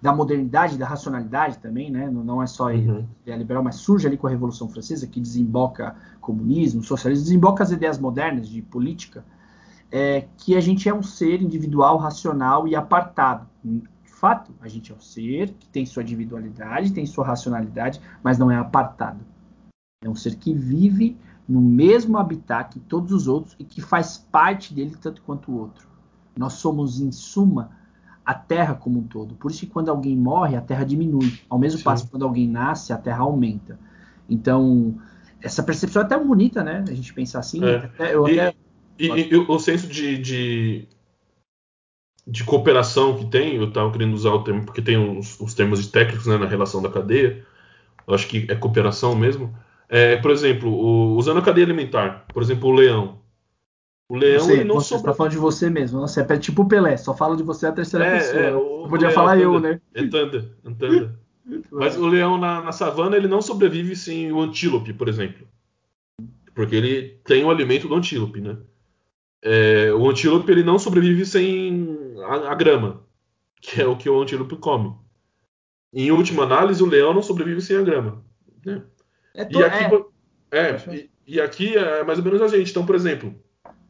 [0.00, 2.08] da modernidade, da racionalidade também, né?
[2.08, 3.04] Não, não é só Uhum.
[3.22, 7.72] ideia liberal, mas surge ali com a Revolução Francesa, que desemboca comunismo, socialismo, desemboca as
[7.72, 9.24] ideias modernas de política,
[9.90, 13.48] é, que a gente é um ser individual, racional e apartado.
[13.64, 18.38] De fato, a gente é um ser que tem sua individualidade, tem sua racionalidade, mas
[18.38, 19.20] não é apartado.
[20.04, 21.16] É um ser que vive
[21.48, 25.58] no mesmo habitat que todos os outros e que faz parte dele tanto quanto o
[25.58, 25.86] outro.
[26.36, 27.70] Nós somos, em suma,
[28.24, 29.34] a Terra como um todo.
[29.36, 31.38] Por isso que quando alguém morre, a Terra diminui.
[31.48, 31.84] Ao mesmo Sim.
[31.84, 33.78] passo que quando alguém nasce, a Terra aumenta.
[34.28, 34.96] Então,
[35.40, 36.84] essa percepção é até bonita, né?
[36.88, 37.64] A gente pensar assim.
[37.64, 37.76] É.
[37.76, 38.56] até- eu E, até-
[38.98, 40.88] e- e- e o senso de, de,
[42.26, 45.86] de cooperação que tem, eu estava querendo usar o termo, porque tem os, os termos
[45.86, 47.46] técnicos né, na relação da cadeia,
[48.06, 49.56] eu acho que é cooperação mesmo.
[49.88, 53.20] É, por exemplo, o- usando a cadeia alimentar, por exemplo, o leão.
[54.08, 55.10] O leão você, ele não você sobra...
[55.10, 56.00] está falando de você mesmo.
[56.00, 58.40] Você é tipo o Pelé, só fala de você a terceira É, pessoa.
[58.42, 59.80] é, o- podia o falar leão, eu, né?
[59.94, 61.18] Entenda, entenda.
[61.70, 65.46] Mas o leão na, na savana ele não sobrevive sem o antílope, por exemplo.
[66.54, 68.56] Porque ele tem o alimento do antílope, né?
[69.42, 73.02] É, o antílope ele não sobrevive sem a, a grama,
[73.60, 74.92] que é o que o antílope come.
[75.92, 78.24] Em última análise, o leão não sobrevive sem a grama.
[78.64, 78.82] né?
[79.36, 79.84] É to- E aqui,
[80.50, 82.70] é, é, e, e aqui é mais ou menos a gente.
[82.70, 83.34] Então, por exemplo,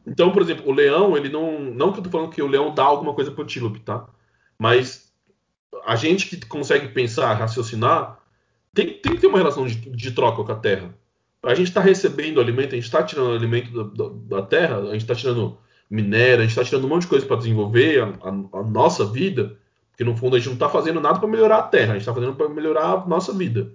[0.05, 2.73] então, por exemplo, o leão, ele não, não que eu tô falando que o leão
[2.73, 4.07] dá alguma coisa pro antílope, tá?
[4.57, 5.11] Mas
[5.85, 8.19] a gente que consegue pensar, raciocinar,
[8.73, 10.93] tem, tem que ter uma relação de, de troca com a terra.
[11.43, 13.83] A gente está recebendo alimento, a gente está tirando alimento
[14.25, 15.57] da, terra, a gente está tirando
[15.89, 19.05] minera, a gente está tirando um monte de coisa para desenvolver a, a, a, nossa
[19.05, 19.57] vida,
[19.89, 22.01] porque no fundo a gente não está fazendo nada para melhorar a Terra, a gente
[22.01, 23.71] está fazendo para melhorar a nossa vida.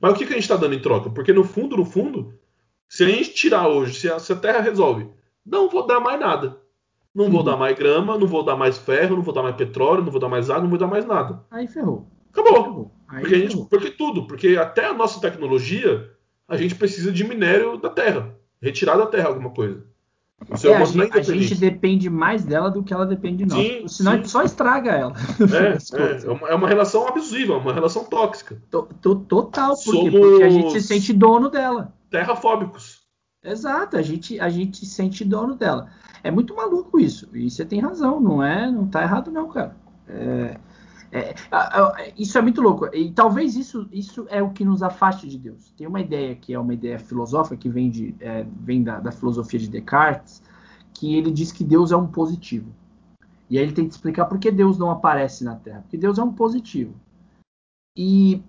[0.00, 1.10] Mas o que, que a gente está dando em troca?
[1.10, 2.34] Porque no fundo, no fundo,
[2.88, 5.08] se a gente tirar hoje, se a, se a Terra resolve,
[5.44, 6.58] não vou dar mais nada.
[7.14, 10.02] Não vou dar mais grama, não vou dar mais ferro, não vou dar mais petróleo,
[10.02, 11.44] não vou dar mais água, não vou dar mais nada.
[11.50, 12.08] Aí ferrou.
[12.32, 12.90] Acabou.
[13.08, 13.50] Aí porque, ferrou.
[13.50, 16.10] Gente, porque tudo, porque até a nossa tecnologia,
[16.48, 18.36] a gente precisa de minério da Terra.
[18.60, 19.84] Retirar da Terra alguma coisa.
[20.50, 23.58] É, a, gente, a gente depende mais dela do que ela depende de nós.
[23.58, 24.18] Sim, Senão sim.
[24.18, 25.14] a gente só estraga ela.
[25.40, 28.60] É, é, é, uma, é, uma, relação abusiva, uma relação tóxica.
[28.70, 31.92] total, por Somos porque a gente se sente dono dela.
[32.10, 33.02] Terrafóbicos.
[33.42, 35.88] Exato, a gente, a gente se sente dono dela.
[36.22, 37.28] É muito maluco isso.
[37.34, 38.70] E você tem razão, não é?
[38.70, 39.76] Não tá errado, não, cara.
[40.08, 40.56] É,
[41.14, 42.88] é, isso é muito louco.
[42.92, 45.72] E talvez isso, isso é o que nos afaste de Deus.
[45.76, 49.12] Tem uma ideia que é uma ideia filosófica que vem, de, é, vem da, da,
[49.12, 50.42] filosofia de Descartes,
[50.92, 52.74] que ele diz que Deus é um positivo.
[53.48, 55.82] E aí ele tem que explicar por que Deus não aparece na Terra.
[55.82, 56.94] Porque Deus é um positivo.
[57.96, 58.42] E,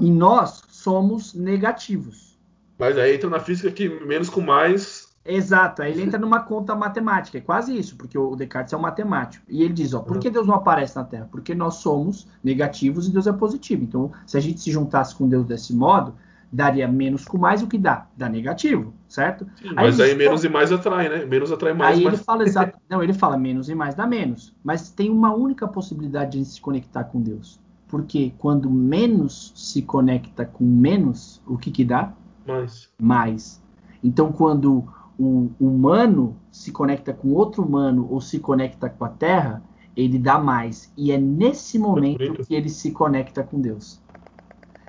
[0.00, 2.38] e nós somos negativos.
[2.78, 6.74] Mas aí entra na física que menos com mais Exato, aí ele entra numa conta
[6.74, 9.44] matemática, é quase isso, porque o Descartes é um matemático.
[9.48, 11.26] E ele diz, ó, por que Deus não aparece na Terra?
[11.30, 13.82] Porque nós somos negativos e Deus é positivo.
[13.82, 16.14] Então, se a gente se juntasse com Deus desse modo,
[16.52, 18.06] daria menos com mais, o que dá?
[18.16, 19.46] Dá negativo, certo?
[19.56, 21.24] Sim, aí mas aí menos e mais atrai, né?
[21.24, 21.96] Menos atrai mais.
[21.96, 22.16] Aí mais...
[22.16, 24.54] ele fala exato, não, ele fala menos e mais dá menos.
[24.62, 27.58] Mas tem uma única possibilidade de a gente se conectar com Deus.
[27.88, 32.12] Porque quando menos se conecta com menos, o que que dá?
[32.46, 32.90] Mais.
[33.00, 33.62] Mais.
[34.02, 34.86] Então, quando
[35.18, 39.62] o humano se conecta com outro humano ou se conecta com a Terra,
[39.96, 40.92] ele dá mais.
[40.96, 44.00] E é nesse momento é que ele se conecta com Deus.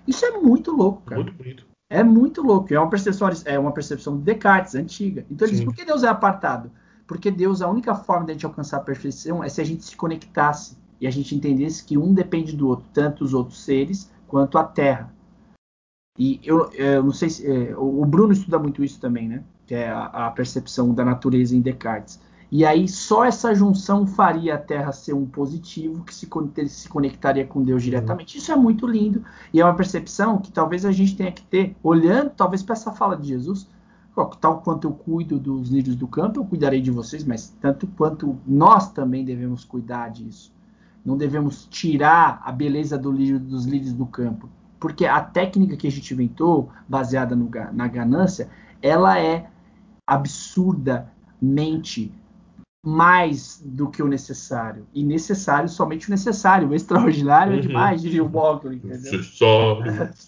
[0.08, 1.22] Isso é muito louco, cara.
[1.22, 1.66] Muito bonito.
[1.90, 2.74] É muito louco.
[2.74, 5.26] É uma percepção, é uma percepção de Descartes, antiga.
[5.30, 5.64] Então ele Sim.
[5.64, 6.72] diz: por que Deus é apartado?
[7.08, 9.86] Porque Deus, a única forma de a gente alcançar a perfeição é se a gente
[9.86, 14.12] se conectasse e a gente entendesse que um depende do outro, tanto os outros seres
[14.28, 15.14] quanto a Terra.
[16.18, 17.46] E eu, eu não sei se.
[17.46, 19.44] É, o Bruno estuda muito isso também, né?
[19.66, 22.20] Que é a, a, percepção da natureza em Descartes.
[22.52, 26.30] E aí só essa junção faria a Terra ser um positivo que se,
[26.68, 28.38] se conectaria com Deus diretamente.
[28.38, 31.76] Isso é muito lindo e é uma percepção que talvez a gente tenha que ter,
[31.82, 33.68] olhando talvez para essa fala de Jesus,
[34.40, 38.38] tal quanto eu cuido dos lírios do campo, eu cuidarei de vocês, mas tanto quanto
[38.48, 40.54] nós também devemos cuidar disso.
[41.04, 44.50] Não devemos tirar a beleza do lírio, dos lírios do campo,
[44.80, 48.50] porque a técnica que a gente inventou, baseada no, na ganância,
[48.82, 49.50] ela é
[50.06, 52.12] absurdamente
[52.86, 54.86] mais do que o necessário.
[54.94, 56.70] E necessário somente o necessário.
[56.70, 57.60] O extraordinário uhum.
[57.60, 59.24] é demais, diria o Mogli, entendeu?
[59.24, 59.80] Só...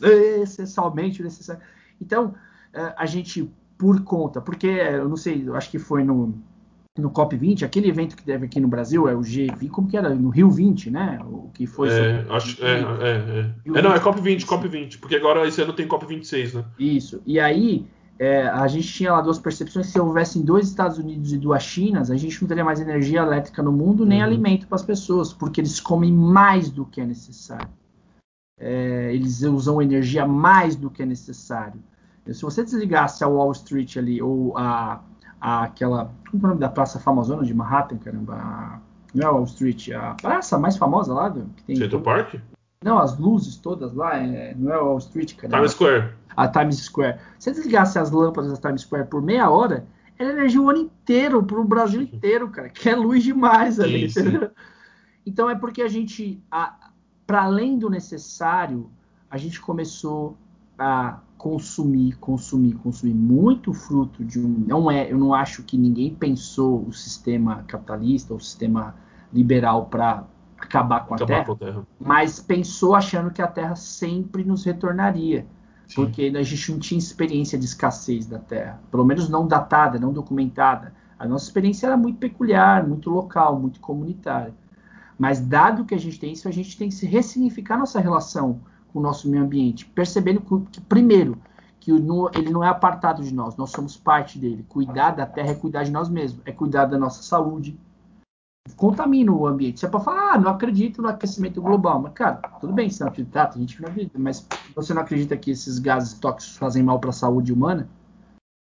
[0.02, 1.62] Esse é somente o necessário.
[2.02, 2.34] Então,
[2.74, 3.48] é, a gente,
[3.78, 6.34] por conta, porque, eu não sei, eu acho que foi no,
[6.98, 10.14] no COP20, aquele evento que teve aqui no Brasil, é o G20, como que era?
[10.14, 11.20] No Rio 20, né?
[11.26, 11.90] O que foi.
[11.90, 13.78] É, acho, é, é, é.
[13.78, 16.66] é, não, é COP20, COP20, porque agora esse ano tem COP26, né?
[16.80, 17.22] Isso.
[17.26, 17.86] E aí,
[18.20, 19.88] é, a gente tinha lá duas percepções.
[19.88, 23.62] Se houvessem dois Estados Unidos e duas Chinas, a gente não teria mais energia elétrica
[23.62, 24.26] no mundo nem uhum.
[24.26, 27.70] alimento para as pessoas, porque eles comem mais do que é necessário.
[28.60, 31.80] É, eles usam energia mais do que é necessário.
[32.32, 35.02] Se você desligasse a Wall Street ali, ou a,
[35.40, 36.12] a aquela.
[36.30, 38.34] Como é o nome da praça famosona de Manhattan, caramba?
[38.34, 38.80] A,
[39.14, 41.76] não é Wall Street, a praça mais famosa lá do, que tem.
[41.76, 42.36] Central Park?
[42.84, 45.54] Não, as luzes todas lá, é, não é Wall Street, cara.
[45.54, 47.20] Times Square a Times Square.
[47.40, 49.88] Se desligasse as lâmpadas da Times Square por meia hora,
[50.20, 54.08] era energia o ano inteiro, para o Brasil inteiro, cara, que é luz demais ali.
[55.26, 56.42] Então é porque a gente,
[57.26, 58.90] para além do necessário,
[59.30, 60.38] a gente começou
[60.80, 64.64] a consumir, consumir, consumir muito fruto de um.
[64.66, 68.96] Não é, eu não acho que ninguém pensou o sistema capitalista, o sistema
[69.34, 70.24] liberal para
[70.58, 74.46] acabar com a acabar terra, com a terra, mas pensou achando que a Terra sempre
[74.46, 75.46] nos retornaria.
[75.96, 80.12] Porque a gente não tinha experiência de escassez da terra, pelo menos não datada, não
[80.12, 80.94] documentada.
[81.18, 84.54] A nossa experiência era muito peculiar, muito local, muito comunitária.
[85.18, 88.60] Mas dado que a gente tem isso, a gente tem que ressignificar nossa relação
[88.92, 91.42] com o nosso meio ambiente, percebendo que primeiro,
[91.80, 94.66] que ele não é apartado de nós, nós somos parte dele.
[94.68, 97.80] Cuidar da terra é cuidar de nós mesmos, é cuidar da nossa saúde,
[98.76, 99.80] contamina o ambiente.
[99.80, 102.02] Você é pode falar, ah, não acredito no aquecimento global.
[102.02, 104.20] Mas, cara, tudo bem se não acreditar, tem gente que não acredita.
[104.20, 107.88] Mas você não acredita que esses gases tóxicos fazem mal para a saúde humana?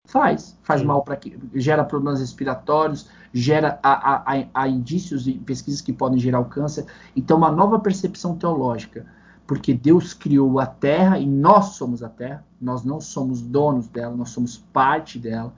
[0.07, 0.57] Faz.
[0.63, 0.87] Faz Sim.
[0.87, 6.19] mal para que gera problemas respiratórios, gera a, a, a, indícios e pesquisas que podem
[6.19, 6.85] gerar o câncer.
[7.15, 9.05] Então, uma nova percepção teológica.
[9.45, 12.45] Porque Deus criou a Terra e nós somos a Terra.
[12.61, 15.53] Nós não somos donos dela, nós somos parte dela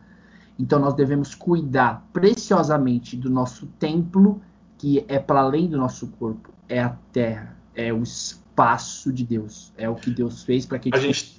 [0.61, 4.39] Então nós devemos cuidar preciosamente do nosso templo,
[4.77, 9.73] que é para além do nosso corpo, é a terra, é o espaço de Deus,
[9.75, 11.35] é o que Deus fez para que a gente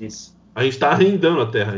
[0.54, 1.74] a gente está arrendando a terra,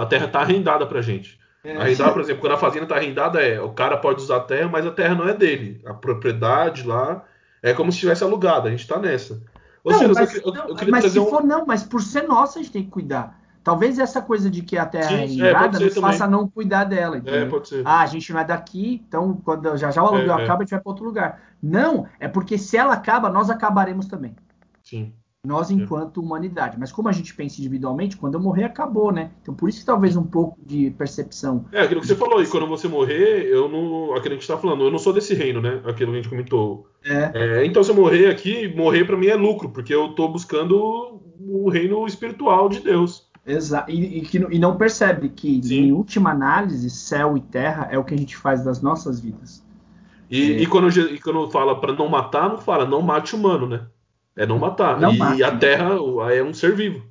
[0.00, 1.38] a, terra está arrendada para gente.
[1.64, 1.76] É.
[1.76, 4.68] Arrendar, por exemplo, quando a fazenda está arrendada, é o cara pode usar a terra,
[4.68, 5.82] mas a terra não é dele.
[5.84, 7.24] A propriedade lá
[7.62, 8.68] é como se tivesse alugada.
[8.68, 9.42] A gente está nessa.
[9.82, 11.26] Ou não, seja, mas, eu, eu, eu mas se um...
[11.26, 13.38] for não, mas por ser nossa a gente tem que cuidar.
[13.64, 17.20] Talvez essa coisa de que a terra Sim, é é, nos faça não cuidar dela.
[17.24, 17.82] É, pode ser.
[17.86, 20.44] Ah, a gente não é daqui, então quando já já o aluguel é, é.
[20.44, 21.42] acaba, a gente vai para outro lugar.
[21.62, 24.36] Não, é porque se ela acaba, nós acabaremos também.
[24.82, 25.14] Sim.
[25.46, 25.74] Nós, é.
[25.74, 26.78] enquanto humanidade.
[26.78, 29.30] Mas como a gente pensa individualmente, quando eu morrer, acabou, né?
[29.40, 31.64] Então, por isso que talvez um pouco de percepção.
[31.72, 34.12] É, aquilo que você falou, e quando você morrer, eu não.
[34.12, 35.80] Aquilo que a gente está falando, eu não sou desse reino, né?
[35.86, 36.86] Aquilo que a gente comentou.
[37.02, 37.30] É.
[37.34, 41.22] é então, se eu morrer aqui, morrer para mim é lucro, porque eu estou buscando
[41.40, 43.30] o reino espiritual de Deus.
[43.46, 43.90] Exato.
[43.90, 45.74] E, e, e, não percebe que, Sim.
[45.74, 49.62] em última análise, céu e terra é o que a gente faz das nossas vidas.
[50.30, 50.62] E, é.
[50.62, 53.82] e quando, e quando fala para não matar, não fala não mate humano, né?
[54.34, 54.98] É não matar.
[54.98, 55.58] Não e mate, a né?
[55.58, 55.90] Terra
[56.34, 57.02] é um ser vivo.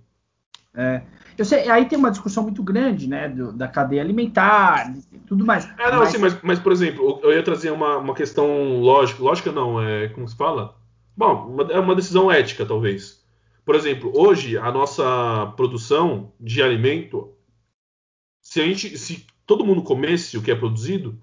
[0.74, 1.04] É.
[1.38, 4.94] Eu sei, aí tem uma discussão muito grande, né, do, da cadeia alimentar,
[5.26, 5.68] tudo mais.
[5.80, 6.10] É, não, mas...
[6.10, 10.10] Assim, mas, mas, por exemplo, eu ia trazer uma, uma questão lógica, lógica não, é,
[10.10, 10.76] como se fala?
[11.18, 13.22] Bom, uma, é uma decisão ética, talvez.
[13.66, 17.34] Por exemplo, hoje, a nossa produção de alimento,
[18.41, 21.18] se a gente, se todo mundo comesse o que é produzido,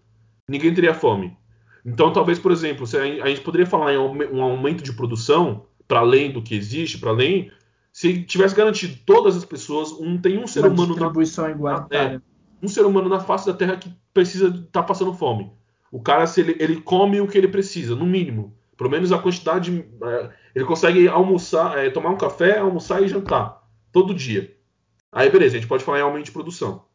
[0.49, 1.37] ninguém teria fome.
[1.85, 2.87] Então, talvez, por exemplo,
[3.23, 7.11] a, gente poderia falar em um aumento de produção, para além do que existe, para
[7.11, 7.51] além,
[7.93, 12.17] se tivesse garantido todas as pessoas, um tem um ser Uma humano distribuição na, igualitária.
[12.17, 15.51] É, um ser humano na face da Terra que precisa estar tá passando fome.
[15.91, 19.19] O cara se ele, ele come o que ele precisa, no mínimo, pelo menos a
[19.19, 23.63] quantidade, é, ele consegue almoçar, é, tomar um café, almoçar e jantar
[23.93, 24.57] todo dia.
[25.13, 26.87] Aí beleza, a gente pode falar em aumento de produção.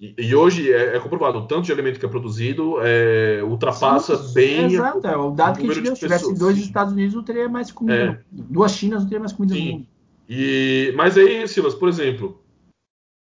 [0.00, 4.16] E, e hoje é, é, comprovado, o tanto de alimento que é produzido é, ultrapassa
[4.16, 4.64] Sim, bem.
[4.64, 5.94] Exato, é o dado que a gente deu.
[5.94, 6.62] Se tivesse dois Sim.
[6.62, 8.26] Estados Unidos, não teria mais comida.
[8.32, 9.66] Duas Chinas, não teria mais comida Sim.
[9.66, 9.86] no mundo.
[10.28, 12.42] E, mas aí, Silas, por exemplo,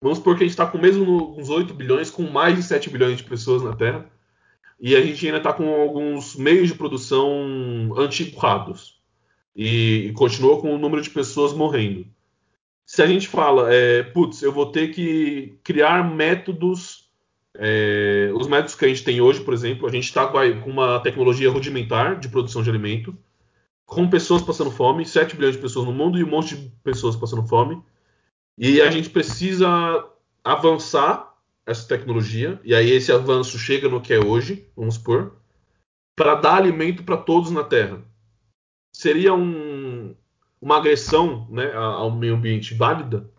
[0.01, 2.89] vamos supor que a gente está com mesmo uns 8 bilhões, com mais de 7
[2.89, 4.10] bilhões de pessoas na Terra,
[4.80, 8.99] e a gente ainda está com alguns meios de produção antiquados.
[9.55, 12.05] E, e continua com o número de pessoas morrendo
[12.89, 17.07] se a gente fala, é, putz, eu vou ter que criar métodos,
[17.53, 20.99] é, os métodos que a gente tem hoje, por exemplo, a gente está com uma
[20.99, 23.15] tecnologia rudimentar de produção de alimento,
[23.86, 27.15] com pessoas passando fome, 7 bilhões de pessoas no mundo e um monte de pessoas
[27.15, 27.80] passando fome,
[28.57, 30.03] e a gente precisa
[30.43, 31.28] avançar
[31.70, 35.36] essa tecnologia, e aí esse avanço chega no que é hoje, vamos supor,
[36.15, 38.01] para dar alimento para todos na Terra.
[38.91, 40.15] Seria um,
[40.59, 43.30] uma agressão né, ao meio ambiente válida?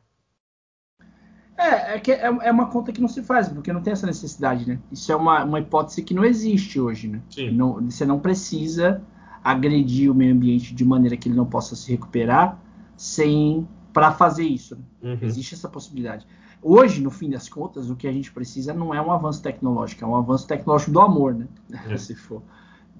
[1.59, 4.07] É, é, que é, é, uma conta que não se faz, porque não tem essa
[4.07, 4.78] necessidade, né?
[4.91, 7.20] Isso é uma, uma hipótese que não existe hoje, né?
[7.53, 9.03] Não, você não precisa
[9.43, 12.59] agredir o meio ambiente de maneira que ele não possa se recuperar
[12.97, 14.76] sem para fazer isso.
[14.76, 14.83] Né?
[15.03, 15.18] Uhum.
[15.20, 16.26] Existe essa possibilidade.
[16.63, 20.05] Hoje, no fim das contas, o que a gente precisa não é um avanço tecnológico,
[20.05, 21.49] é um avanço tecnológico do amor, né?
[21.89, 21.97] É.
[21.99, 22.43] se for.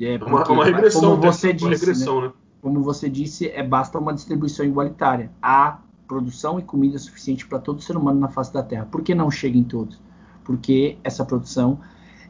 [0.01, 2.27] É, porque, uma, uma regressão, como você disse, regressão, né?
[2.29, 2.33] né?
[2.63, 5.31] como você disse, é basta uma distribuição igualitária.
[5.43, 8.87] Há produção e comida suficiente para todo ser humano na face da Terra.
[8.91, 10.01] Por que não chega em todos?
[10.43, 11.79] Porque essa produção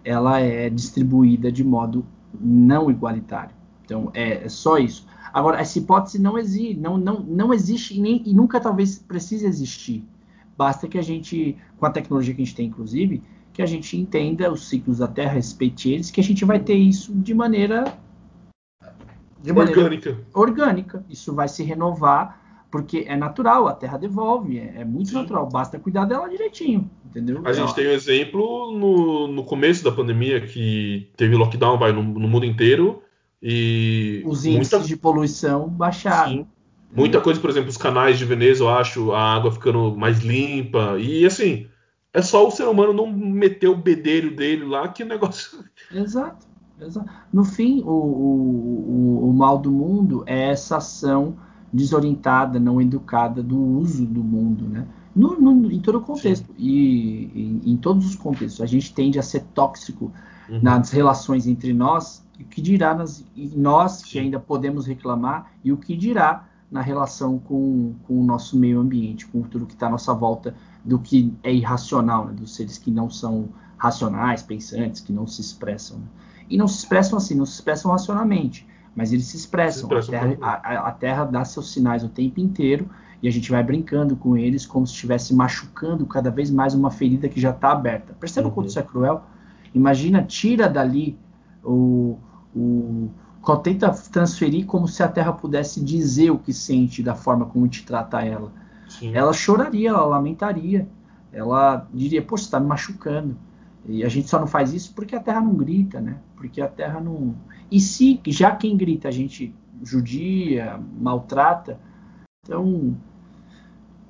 [0.04, 2.04] ela é distribuída de modo
[2.38, 3.54] não igualitário.
[3.84, 5.06] Então é, é só isso.
[5.32, 9.46] Agora essa hipótese não existe, não, não, não existe e, nem, e nunca talvez precise
[9.46, 10.04] existir.
[10.60, 13.96] Basta que a gente, com a tecnologia que a gente tem, inclusive, que a gente
[13.96, 17.98] entenda os ciclos da Terra, respeite eles, que a gente vai ter isso de maneira
[19.42, 20.18] de orgânica.
[20.34, 21.02] orgânica.
[21.08, 25.14] Isso vai se renovar porque é natural, a Terra devolve, é, é muito Sim.
[25.14, 27.40] natural, basta cuidar dela direitinho, entendeu?
[27.42, 32.02] A gente tem um exemplo no, no começo da pandemia que teve lockdown vai, no,
[32.02, 33.02] no mundo inteiro
[33.42, 34.86] e os índices muita...
[34.86, 36.30] de poluição baixaram.
[36.30, 36.46] Sim.
[36.92, 40.96] Muita coisa, por exemplo, os canais de Veneza, eu acho, a água ficando mais limpa
[40.98, 41.66] e assim,
[42.12, 45.64] é só o ser humano não meter o bedelho dele lá que o negócio.
[45.92, 46.50] Exato.
[47.32, 51.36] No fim, o, o, o, mal do mundo é essa ação
[51.70, 54.86] desorientada, não educada do uso do mundo, né?
[55.14, 56.54] No, no, em todo o contexto Sim.
[56.56, 58.62] e em, todos os contextos.
[58.62, 60.10] A gente tende a ser tóxico
[60.48, 60.60] uhum.
[60.62, 64.04] nas relações entre nós, e o que dirá nas, nós Sim.
[64.06, 68.80] que ainda podemos reclamar, e o que dirá na relação com, com o nosso meio
[68.80, 70.54] ambiente, com tudo que está à nossa volta,
[70.84, 72.32] do que é irracional, né?
[72.32, 75.98] dos seres que não são racionais, pensantes, que não se expressam.
[75.98, 76.04] Né?
[76.50, 79.88] e não se expressam assim, não se expressam racionalmente, mas eles se expressam.
[80.02, 82.90] Se a, terra, a, a, terra, dá seus sinais o tempo inteiro
[83.22, 86.90] E a gente vai brincando com eles como se estivesse machucando cada vez mais uma
[86.90, 88.14] ferida que já está aberta.
[88.14, 88.54] Perceba Uhum.
[88.54, 89.22] quanto isso é cruel?
[89.74, 91.18] Imagina, tira dali
[91.62, 92.18] o,
[92.56, 93.10] o.
[93.62, 97.84] Tenta transferir como se a Terra pudesse dizer o que sente da forma como te
[97.84, 98.52] trata ela.
[98.88, 99.14] Sim.
[99.14, 100.88] Ela choraria, ela lamentaria.
[101.32, 103.36] Ela diria, poxa, você está me machucando.
[103.86, 106.18] E a gente só não faz isso porque a Terra não grita, né?
[106.36, 107.34] Porque a Terra não.
[107.70, 111.78] E se já quem grita a gente judia, maltrata,
[112.44, 112.96] então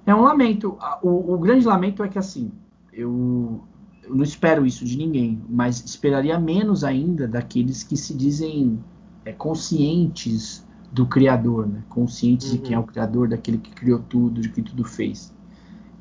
[0.05, 0.77] é um lamento.
[1.03, 2.51] O, o grande lamento é que assim,
[2.93, 3.63] eu,
[4.03, 8.83] eu não espero isso de ninguém, mas esperaria menos ainda daqueles que se dizem
[9.25, 11.83] é, conscientes do Criador, né?
[11.89, 12.63] Conscientes de Uhum.
[12.63, 15.33] quem é o Criador, daquele que criou tudo, de que tudo fez.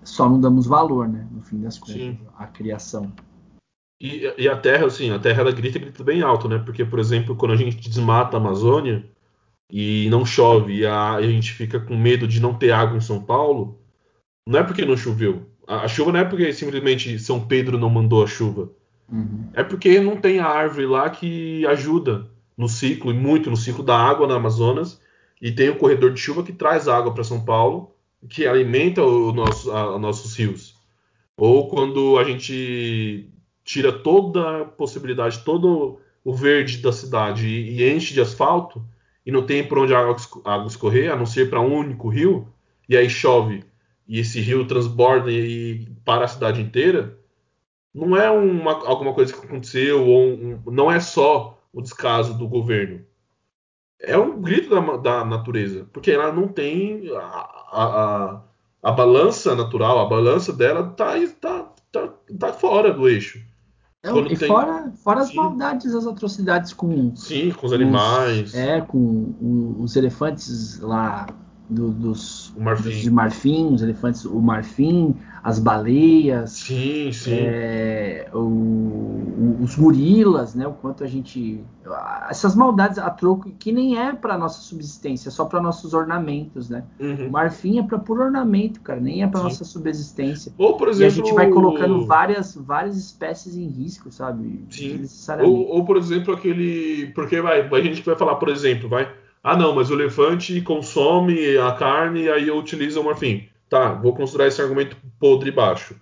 [0.03, 1.27] Só não damos valor, né?
[1.31, 2.17] No fim das contas, Sim.
[2.37, 3.11] à criação.
[4.01, 6.57] E, e a Terra, assim, a Terra ela grita grita bem alto, né?
[6.57, 9.05] Porque, por exemplo, quando a gente desmata a Amazônia
[9.69, 13.01] e não chove e a, a gente fica com medo de não ter água em
[13.01, 13.77] São Paulo,
[14.47, 15.45] não é porque não choveu.
[15.67, 18.71] A, a chuva não é porque simplesmente São Pedro não mandou a chuva.
[19.11, 19.49] Uhum.
[19.53, 22.27] É porque não tem a árvore lá que ajuda
[22.59, 25.01] no ciclo, e muito no ciclo da água na Amazonas,
[25.41, 27.95] e tem o corredor de chuva que traz água para São Paulo,
[28.29, 30.75] que alimenta o nosso, nossos rios.
[31.37, 33.29] Ou quando a gente
[33.63, 38.83] tira toda a possibilidade, todo o verde da cidade e, e enche de asfalto,
[39.25, 41.73] e não tem por onde a água, a água escorrer, a não ser para um
[41.73, 42.47] único rio,
[42.89, 43.63] e aí chove,
[44.07, 45.37] e esse rio transborda e,
[45.83, 47.17] e para a cidade inteira,
[47.93, 52.47] não é uma, alguma coisa que aconteceu, ou um- não é só o descaso do
[52.47, 53.01] governo.
[54.01, 58.41] É um grito da, da natureza, porque ela não tem a, a,
[58.81, 63.43] a, balança natural, a balança dela tá, tá, tá, tá fora do eixo.
[64.01, 68.49] Quando e tem- fora, fora as maldades, as atrocidades com Sim, com os animais.
[68.49, 71.27] Os, é, com os elefantes lá
[71.69, 72.83] do- dos, O marfim.
[72.83, 77.31] dos de marfim, os elefantes, o marfim, as baleias, Sim, sim.
[77.35, 80.65] é, o- o- os gorilas, né?
[80.67, 81.63] O quanto a gente.
[82.29, 86.69] Essas maldades a troco que nem é para nossa subsistência, é só para nossos ornamentos,
[86.69, 86.83] né?
[86.99, 87.29] O Uhum.
[87.29, 90.51] marfim é para puro ornamento, cara, nem é para nossa subsistência.
[90.57, 91.15] Ou, por E a exemplo.
[91.15, 94.65] gente vai colocando várias, várias espécies em risco, sabe?
[94.69, 95.01] Sim.
[95.41, 97.11] Ou, ou, por exemplo, aquele.
[97.13, 99.07] Porque vai, a gente vai falar, por exemplo, vai.
[99.43, 103.47] Ah, não, mas o elefante consome a carne e aí utiliza o marfim.
[103.69, 105.95] Tá, vou considerar esse argumento podre e baixo.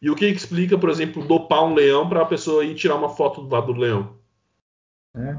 [0.00, 3.08] E o que explica, por exemplo, dopar um leão para a pessoa ir tirar uma
[3.08, 4.14] foto do lado do leão?
[5.16, 5.36] É.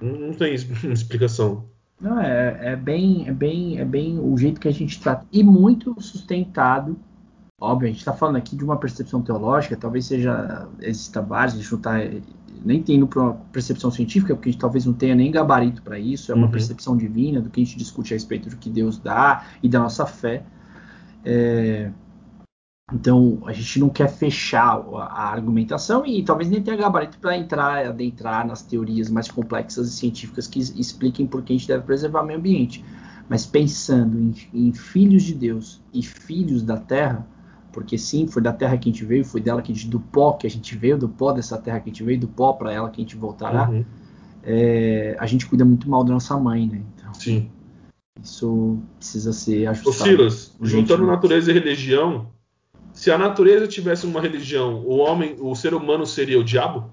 [0.00, 0.54] Não, não tem
[0.90, 1.68] explicação.
[2.00, 5.26] Não, é, é bem, é bem, é bem o jeito que a gente trata.
[5.32, 6.98] E muito sustentado.
[7.60, 11.56] Óbvio, a gente está falando aqui de uma percepção teológica, talvez seja exista vários, a
[11.58, 11.92] gente não está
[12.64, 15.98] nem tendo para uma percepção científica, porque a gente talvez não tenha nem gabarito para
[15.98, 16.50] isso, é uma Uhum.
[16.52, 19.80] percepção divina do que a gente discute a respeito do que Deus dá e da
[19.80, 20.44] nossa fé.
[21.24, 21.90] É,
[22.92, 27.36] então, a gente não quer fechar a a argumentação e talvez nem tenha gabarito para
[27.36, 31.82] entrar, adentrar nas teorias mais complexas e científicas que expliquem por que a gente deve
[31.84, 32.84] preservar o meio ambiente.
[33.28, 37.26] Mas pensando em, em filhos de Deus e filhos da terra,
[37.76, 40.00] porque sim, foi da terra que a gente veio, foi dela que a gente, do
[40.00, 42.54] pó que a gente veio, do pó dessa terra que a gente veio, do pó
[42.54, 43.84] para ela que a gente voltará, Uhum.
[44.42, 46.80] é, a gente cuida muito mal da nossa mãe, né?
[46.94, 47.50] Então, Sim.
[48.22, 50.08] isso precisa ser Ô ajustado.
[50.08, 51.12] Silas, Gente, juntando né?
[51.12, 52.28] natureza e religião,
[52.94, 56.90] se a natureza tivesse uma religião, o homem, o ser humano seria o diabo?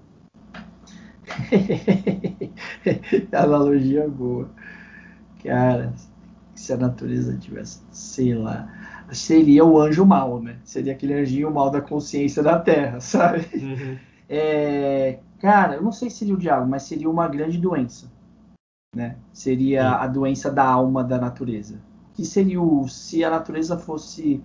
[3.32, 4.50] Analogia boa.
[5.42, 5.94] Cara,
[6.54, 8.68] se a natureza tivesse, sei lá,
[9.12, 10.56] seria o anjo mal, né?
[10.64, 13.46] Seria aquele anjinho mal da consciência da Terra, sabe?
[13.54, 13.98] Uhum.
[14.28, 18.10] É, cara, eu não sei se seria o diabo, mas seria uma grande doença,
[18.94, 19.16] né?
[19.32, 19.96] Seria Sim.
[19.96, 21.78] a doença da alma da natureza.
[22.14, 24.42] Que seria o se a natureza fosse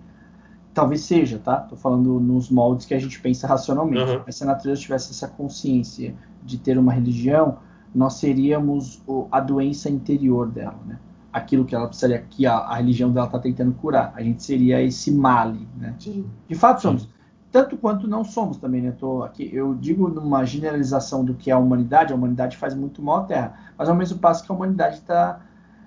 [0.72, 1.56] talvez seja, tá?
[1.56, 4.10] Tô falando nos moldes que a gente pensa racionalmente.
[4.10, 4.22] Uhum.
[4.24, 7.58] Mas se a natureza tivesse essa consciência de ter uma religião,
[7.94, 10.98] nós seríamos a doença interior dela, né?
[11.32, 14.12] Aquilo que ela precisaria, que a, a religião dela está tentando curar.
[14.16, 15.94] A gente seria esse male, né?
[15.98, 16.24] Sim.
[16.48, 16.88] De fato Sim.
[16.88, 17.08] somos.
[17.52, 18.92] Tanto quanto não somos também, né?
[18.92, 23.02] Tô aqui, eu digo numa generalização do que é a humanidade, a humanidade faz muito
[23.02, 23.54] mal à Terra.
[23.76, 25.40] Mas ao mesmo passo que a humanidade está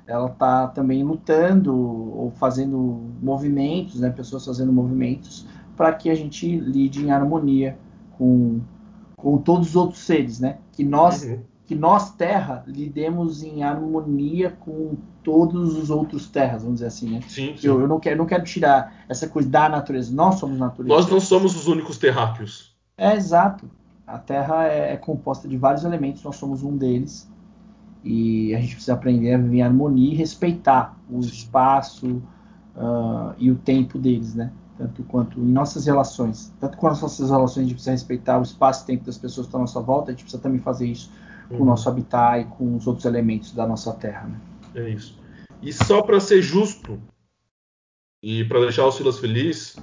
[0.06, 4.10] ela tá também lutando ou fazendo movimentos, né?
[4.10, 7.78] Pessoas fazendo movimentos para que a gente lide em harmonia
[8.18, 8.60] com,
[9.16, 10.58] com todos os outros seres, né?
[10.74, 11.40] Que nós Uhum.
[11.66, 17.22] que nós Terra lidemos em harmonia com todos os outros terras, vamos dizer assim, né?
[17.28, 17.68] Sim, sim.
[17.68, 20.14] Eu, eu não quero, não quero tirar essa coisa da natureza.
[20.14, 20.94] Nós somos natureza.
[20.96, 22.76] Nós não somos os únicos terráqueos.
[22.98, 23.70] É exato.
[24.06, 27.28] A Terra é, é composta de vários elementos, nós somos um deles.
[28.04, 32.22] E a gente precisa aprender a viver em harmonia e respeitar o espaço,
[32.76, 34.52] uh, e o tempo deles, né?
[34.78, 38.44] Tanto quanto em nossas relações, tanto quanto nas nossas relações, a gente precisa respeitar o
[38.44, 40.88] espaço e tempo das pessoas que estão à nossa volta, a gente precisa também fazer
[40.88, 41.10] isso
[41.50, 41.62] com Uhum.
[41.62, 44.36] o nosso habitat e com os outros elementos da nossa terra, né?
[44.76, 45.20] É isso.
[45.62, 47.02] E só para ser justo
[48.22, 49.76] e para deixar o Silas feliz,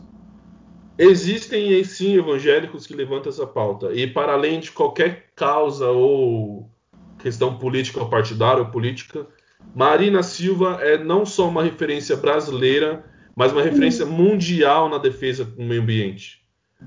[0.98, 3.92] existem sim evangélicos que levantam essa pauta.
[3.92, 6.70] E para além de qualquer causa ou
[7.18, 9.26] questão política ou partidária ou política,
[9.74, 13.04] Marina Silva é não só uma referência brasileira,
[13.36, 16.40] mas uma referência mundial na defesa do meio ambiente.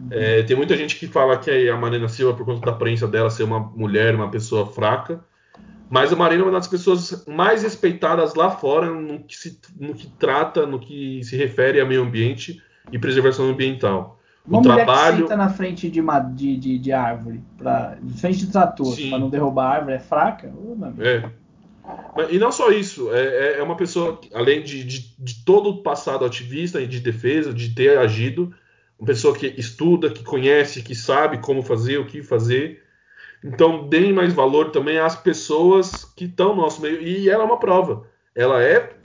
[0.10, 3.30] É, tem muita gente que fala que a Marina Silva, por conta da aparência dela
[3.30, 5.24] ser uma mulher, uma pessoa fraca,
[5.94, 9.94] mas a Marina é uma das pessoas mais respeitadas lá fora no que, se, no
[9.94, 12.60] que trata, no que se refere a meio ambiente
[12.92, 14.20] e preservação ambiental.
[14.44, 15.18] Uma o mulher que trabalho.
[15.20, 19.20] senta na frente de, uma, de, de, de árvore, pra, de frente de trator, para
[19.20, 20.48] não derrubar a árvore, é fraca?
[20.48, 21.04] Amigo.
[21.04, 21.30] É.
[22.32, 25.70] E não só isso, é, é- é uma pessoa, que, além de, de, de todo
[25.70, 28.52] o passado ativista e de defesa, de ter agido,
[28.98, 32.83] uma pessoa que estuda, que conhece, que sabe como fazer, o que fazer.
[33.44, 37.02] Então, deem mais valor também às pessoas que estão no nosso meio.
[37.02, 38.08] E ela é uma prova.
[38.34, 38.96] Ela é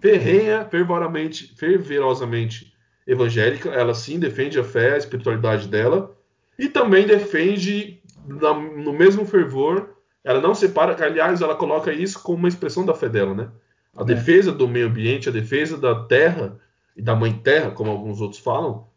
[0.00, 2.72] ferrenha, fervoramente, fervorosamente
[3.06, 3.70] evangélica.
[3.70, 6.16] Ela sim defende a fé, a espiritualidade dela.
[6.58, 9.90] E também defende, no mesmo fervor,
[10.24, 13.48] ela não separa, aliás, ela coloca isso como uma expressão da fé dela, né?
[13.96, 14.04] A É.
[14.04, 16.58] defesa do meio ambiente, a defesa da terra
[16.96, 18.88] e da mãe terra, como alguns outros falam,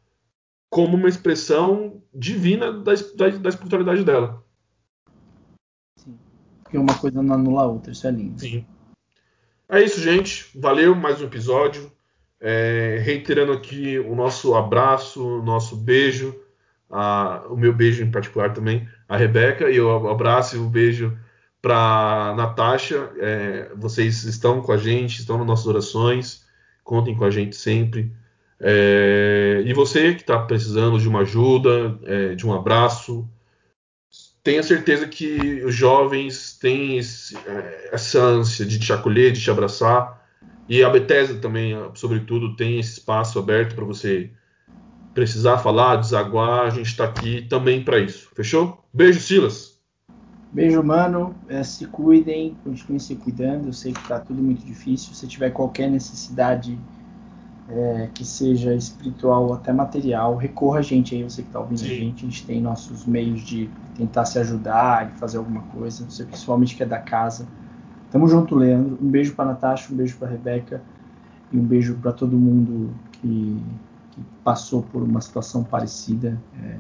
[0.70, 4.44] como uma expressão divina da, da, da espiritualidade dela.
[6.70, 8.39] Porque uma coisa não anula a outra, isso é lindo.
[8.39, 8.63] Sim.
[9.67, 10.45] É isso, gente.
[10.53, 11.91] Valeu mais um episódio.
[12.39, 16.39] É, reiterando aqui o nosso abraço, o nosso beijo,
[16.88, 21.17] a- o meu beijo em particular também, a Rebeca, e o abraço e o beijo
[21.59, 23.09] para Natasha.
[23.17, 26.45] É, vocês estão com a gente, estão nas nossas orações,
[26.84, 28.11] contem com a gente sempre.
[28.59, 33.28] É, e você que está precisando de uma ajuda, é, de um abraço,
[34.50, 39.52] tenha certeza que os jovens têm esse- eh, essa ânsia de te acolher, de te
[39.52, 40.20] abraçar.
[40.68, 44.32] E a Bethesda também, sobretudo, tem esse espaço aberto para você
[45.14, 46.68] precisar falar, desaguar.
[46.68, 48.30] A gente está aqui também para isso.
[48.36, 48.84] Fechou?
[48.93, 49.80] Beijo, Silas.
[50.52, 51.41] Beijo, mano.
[51.47, 53.68] É, se cuidem, continuem se cuidando.
[53.68, 55.14] Eu sei que tá tudo muito difícil.
[55.16, 56.84] Se tiver qualquer necessidade
[57.70, 61.82] é, que seja espiritual ou até material, recorra a gente aí, você que tá ouvindo
[61.82, 61.95] a Sim.
[61.95, 62.26] gente.
[62.26, 66.09] A gente tem nossos meios de tentar se ajudar e fazer alguma coisa.
[66.09, 67.47] Você principalmente que é da casa.
[68.09, 68.97] Tamo junto, Leandro.
[68.99, 70.84] Um beijo pra Natasha, um beijo pra Rebeca
[71.51, 73.63] e um beijo pra todo mundo que,
[74.11, 76.41] que passou por uma situação parecida.
[76.53, 76.80] É,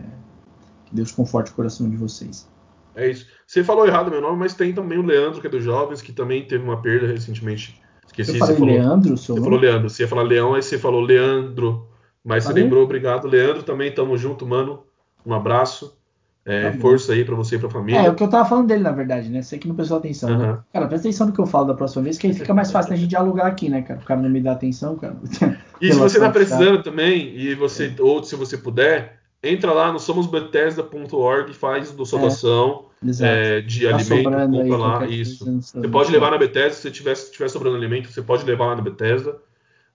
[0.85, 2.49] que Deus conforte o coração de vocês.
[2.95, 3.27] É isso.
[3.45, 6.11] Você falou errado meu nome, mas tem também o Leandro, que é dos jovens, que
[6.11, 7.79] também teve uma perda recentemente.
[8.09, 8.73] Esqueci, Eu você falei falou.
[8.75, 9.43] Leandro, seu Você nome?
[9.45, 11.87] falou Leandro, você ia falar Leão, aí você falou Leandro.
[12.23, 12.63] Mas você Falei?
[12.63, 13.63] lembrou, obrigado, Leandro.
[13.63, 14.83] Também tamo junto, mano.
[15.25, 15.97] Um abraço.
[16.45, 17.99] É, Tá força aí pra você e pra família.
[18.01, 19.41] É, o que eu tava falando dele, na verdade, né?
[19.41, 20.45] Você que não prestou atenção, né?
[20.45, 20.63] Aham.
[20.73, 22.89] Cara, presta atenção no que eu falo da próxima vez, que aí fica mais fácil
[22.91, 23.99] da gente dialogar aqui, né, cara?
[23.99, 25.15] O cara não me dá atenção, cara.
[25.81, 29.99] E se você tá precisando também, e você, ou se você puder, entra lá no
[29.99, 32.88] somosbethesda.org, faz É, doação Exato.
[33.21, 35.61] É, de Tá alimento, compra lá, isso.
[35.61, 38.75] Você pode levar na Bethesda, se tiver, se tiver sobrando alimento, você pode levar lá
[38.75, 39.37] na Bethesda.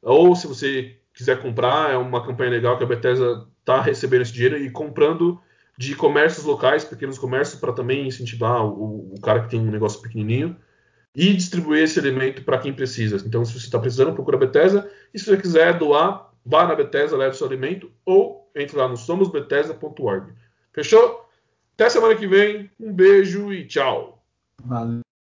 [0.02, 4.32] Ou se você quiser comprar, é uma campanha legal que a Bethesda tá recebendo esse
[4.32, 5.40] dinheiro e comprando
[5.76, 10.00] de comércios locais, pequenos comércios, para também incentivar o, o cara que tem um negócio
[10.00, 10.56] pequenininho
[11.14, 13.22] e distribuir esse alimento para quem precisa.
[13.26, 14.90] Então, se você está precisando, procura a Bethesda.
[15.12, 18.96] E se você quiser doar, vá na Bethesda, leve seu alimento ou entre lá no
[18.96, 20.32] somosbethesda.org.
[20.72, 21.23] Fechou?
[21.74, 22.70] Até semana que vem.
[22.78, 24.24] Um beijo e tchau.
[24.64, 25.03] Valeu.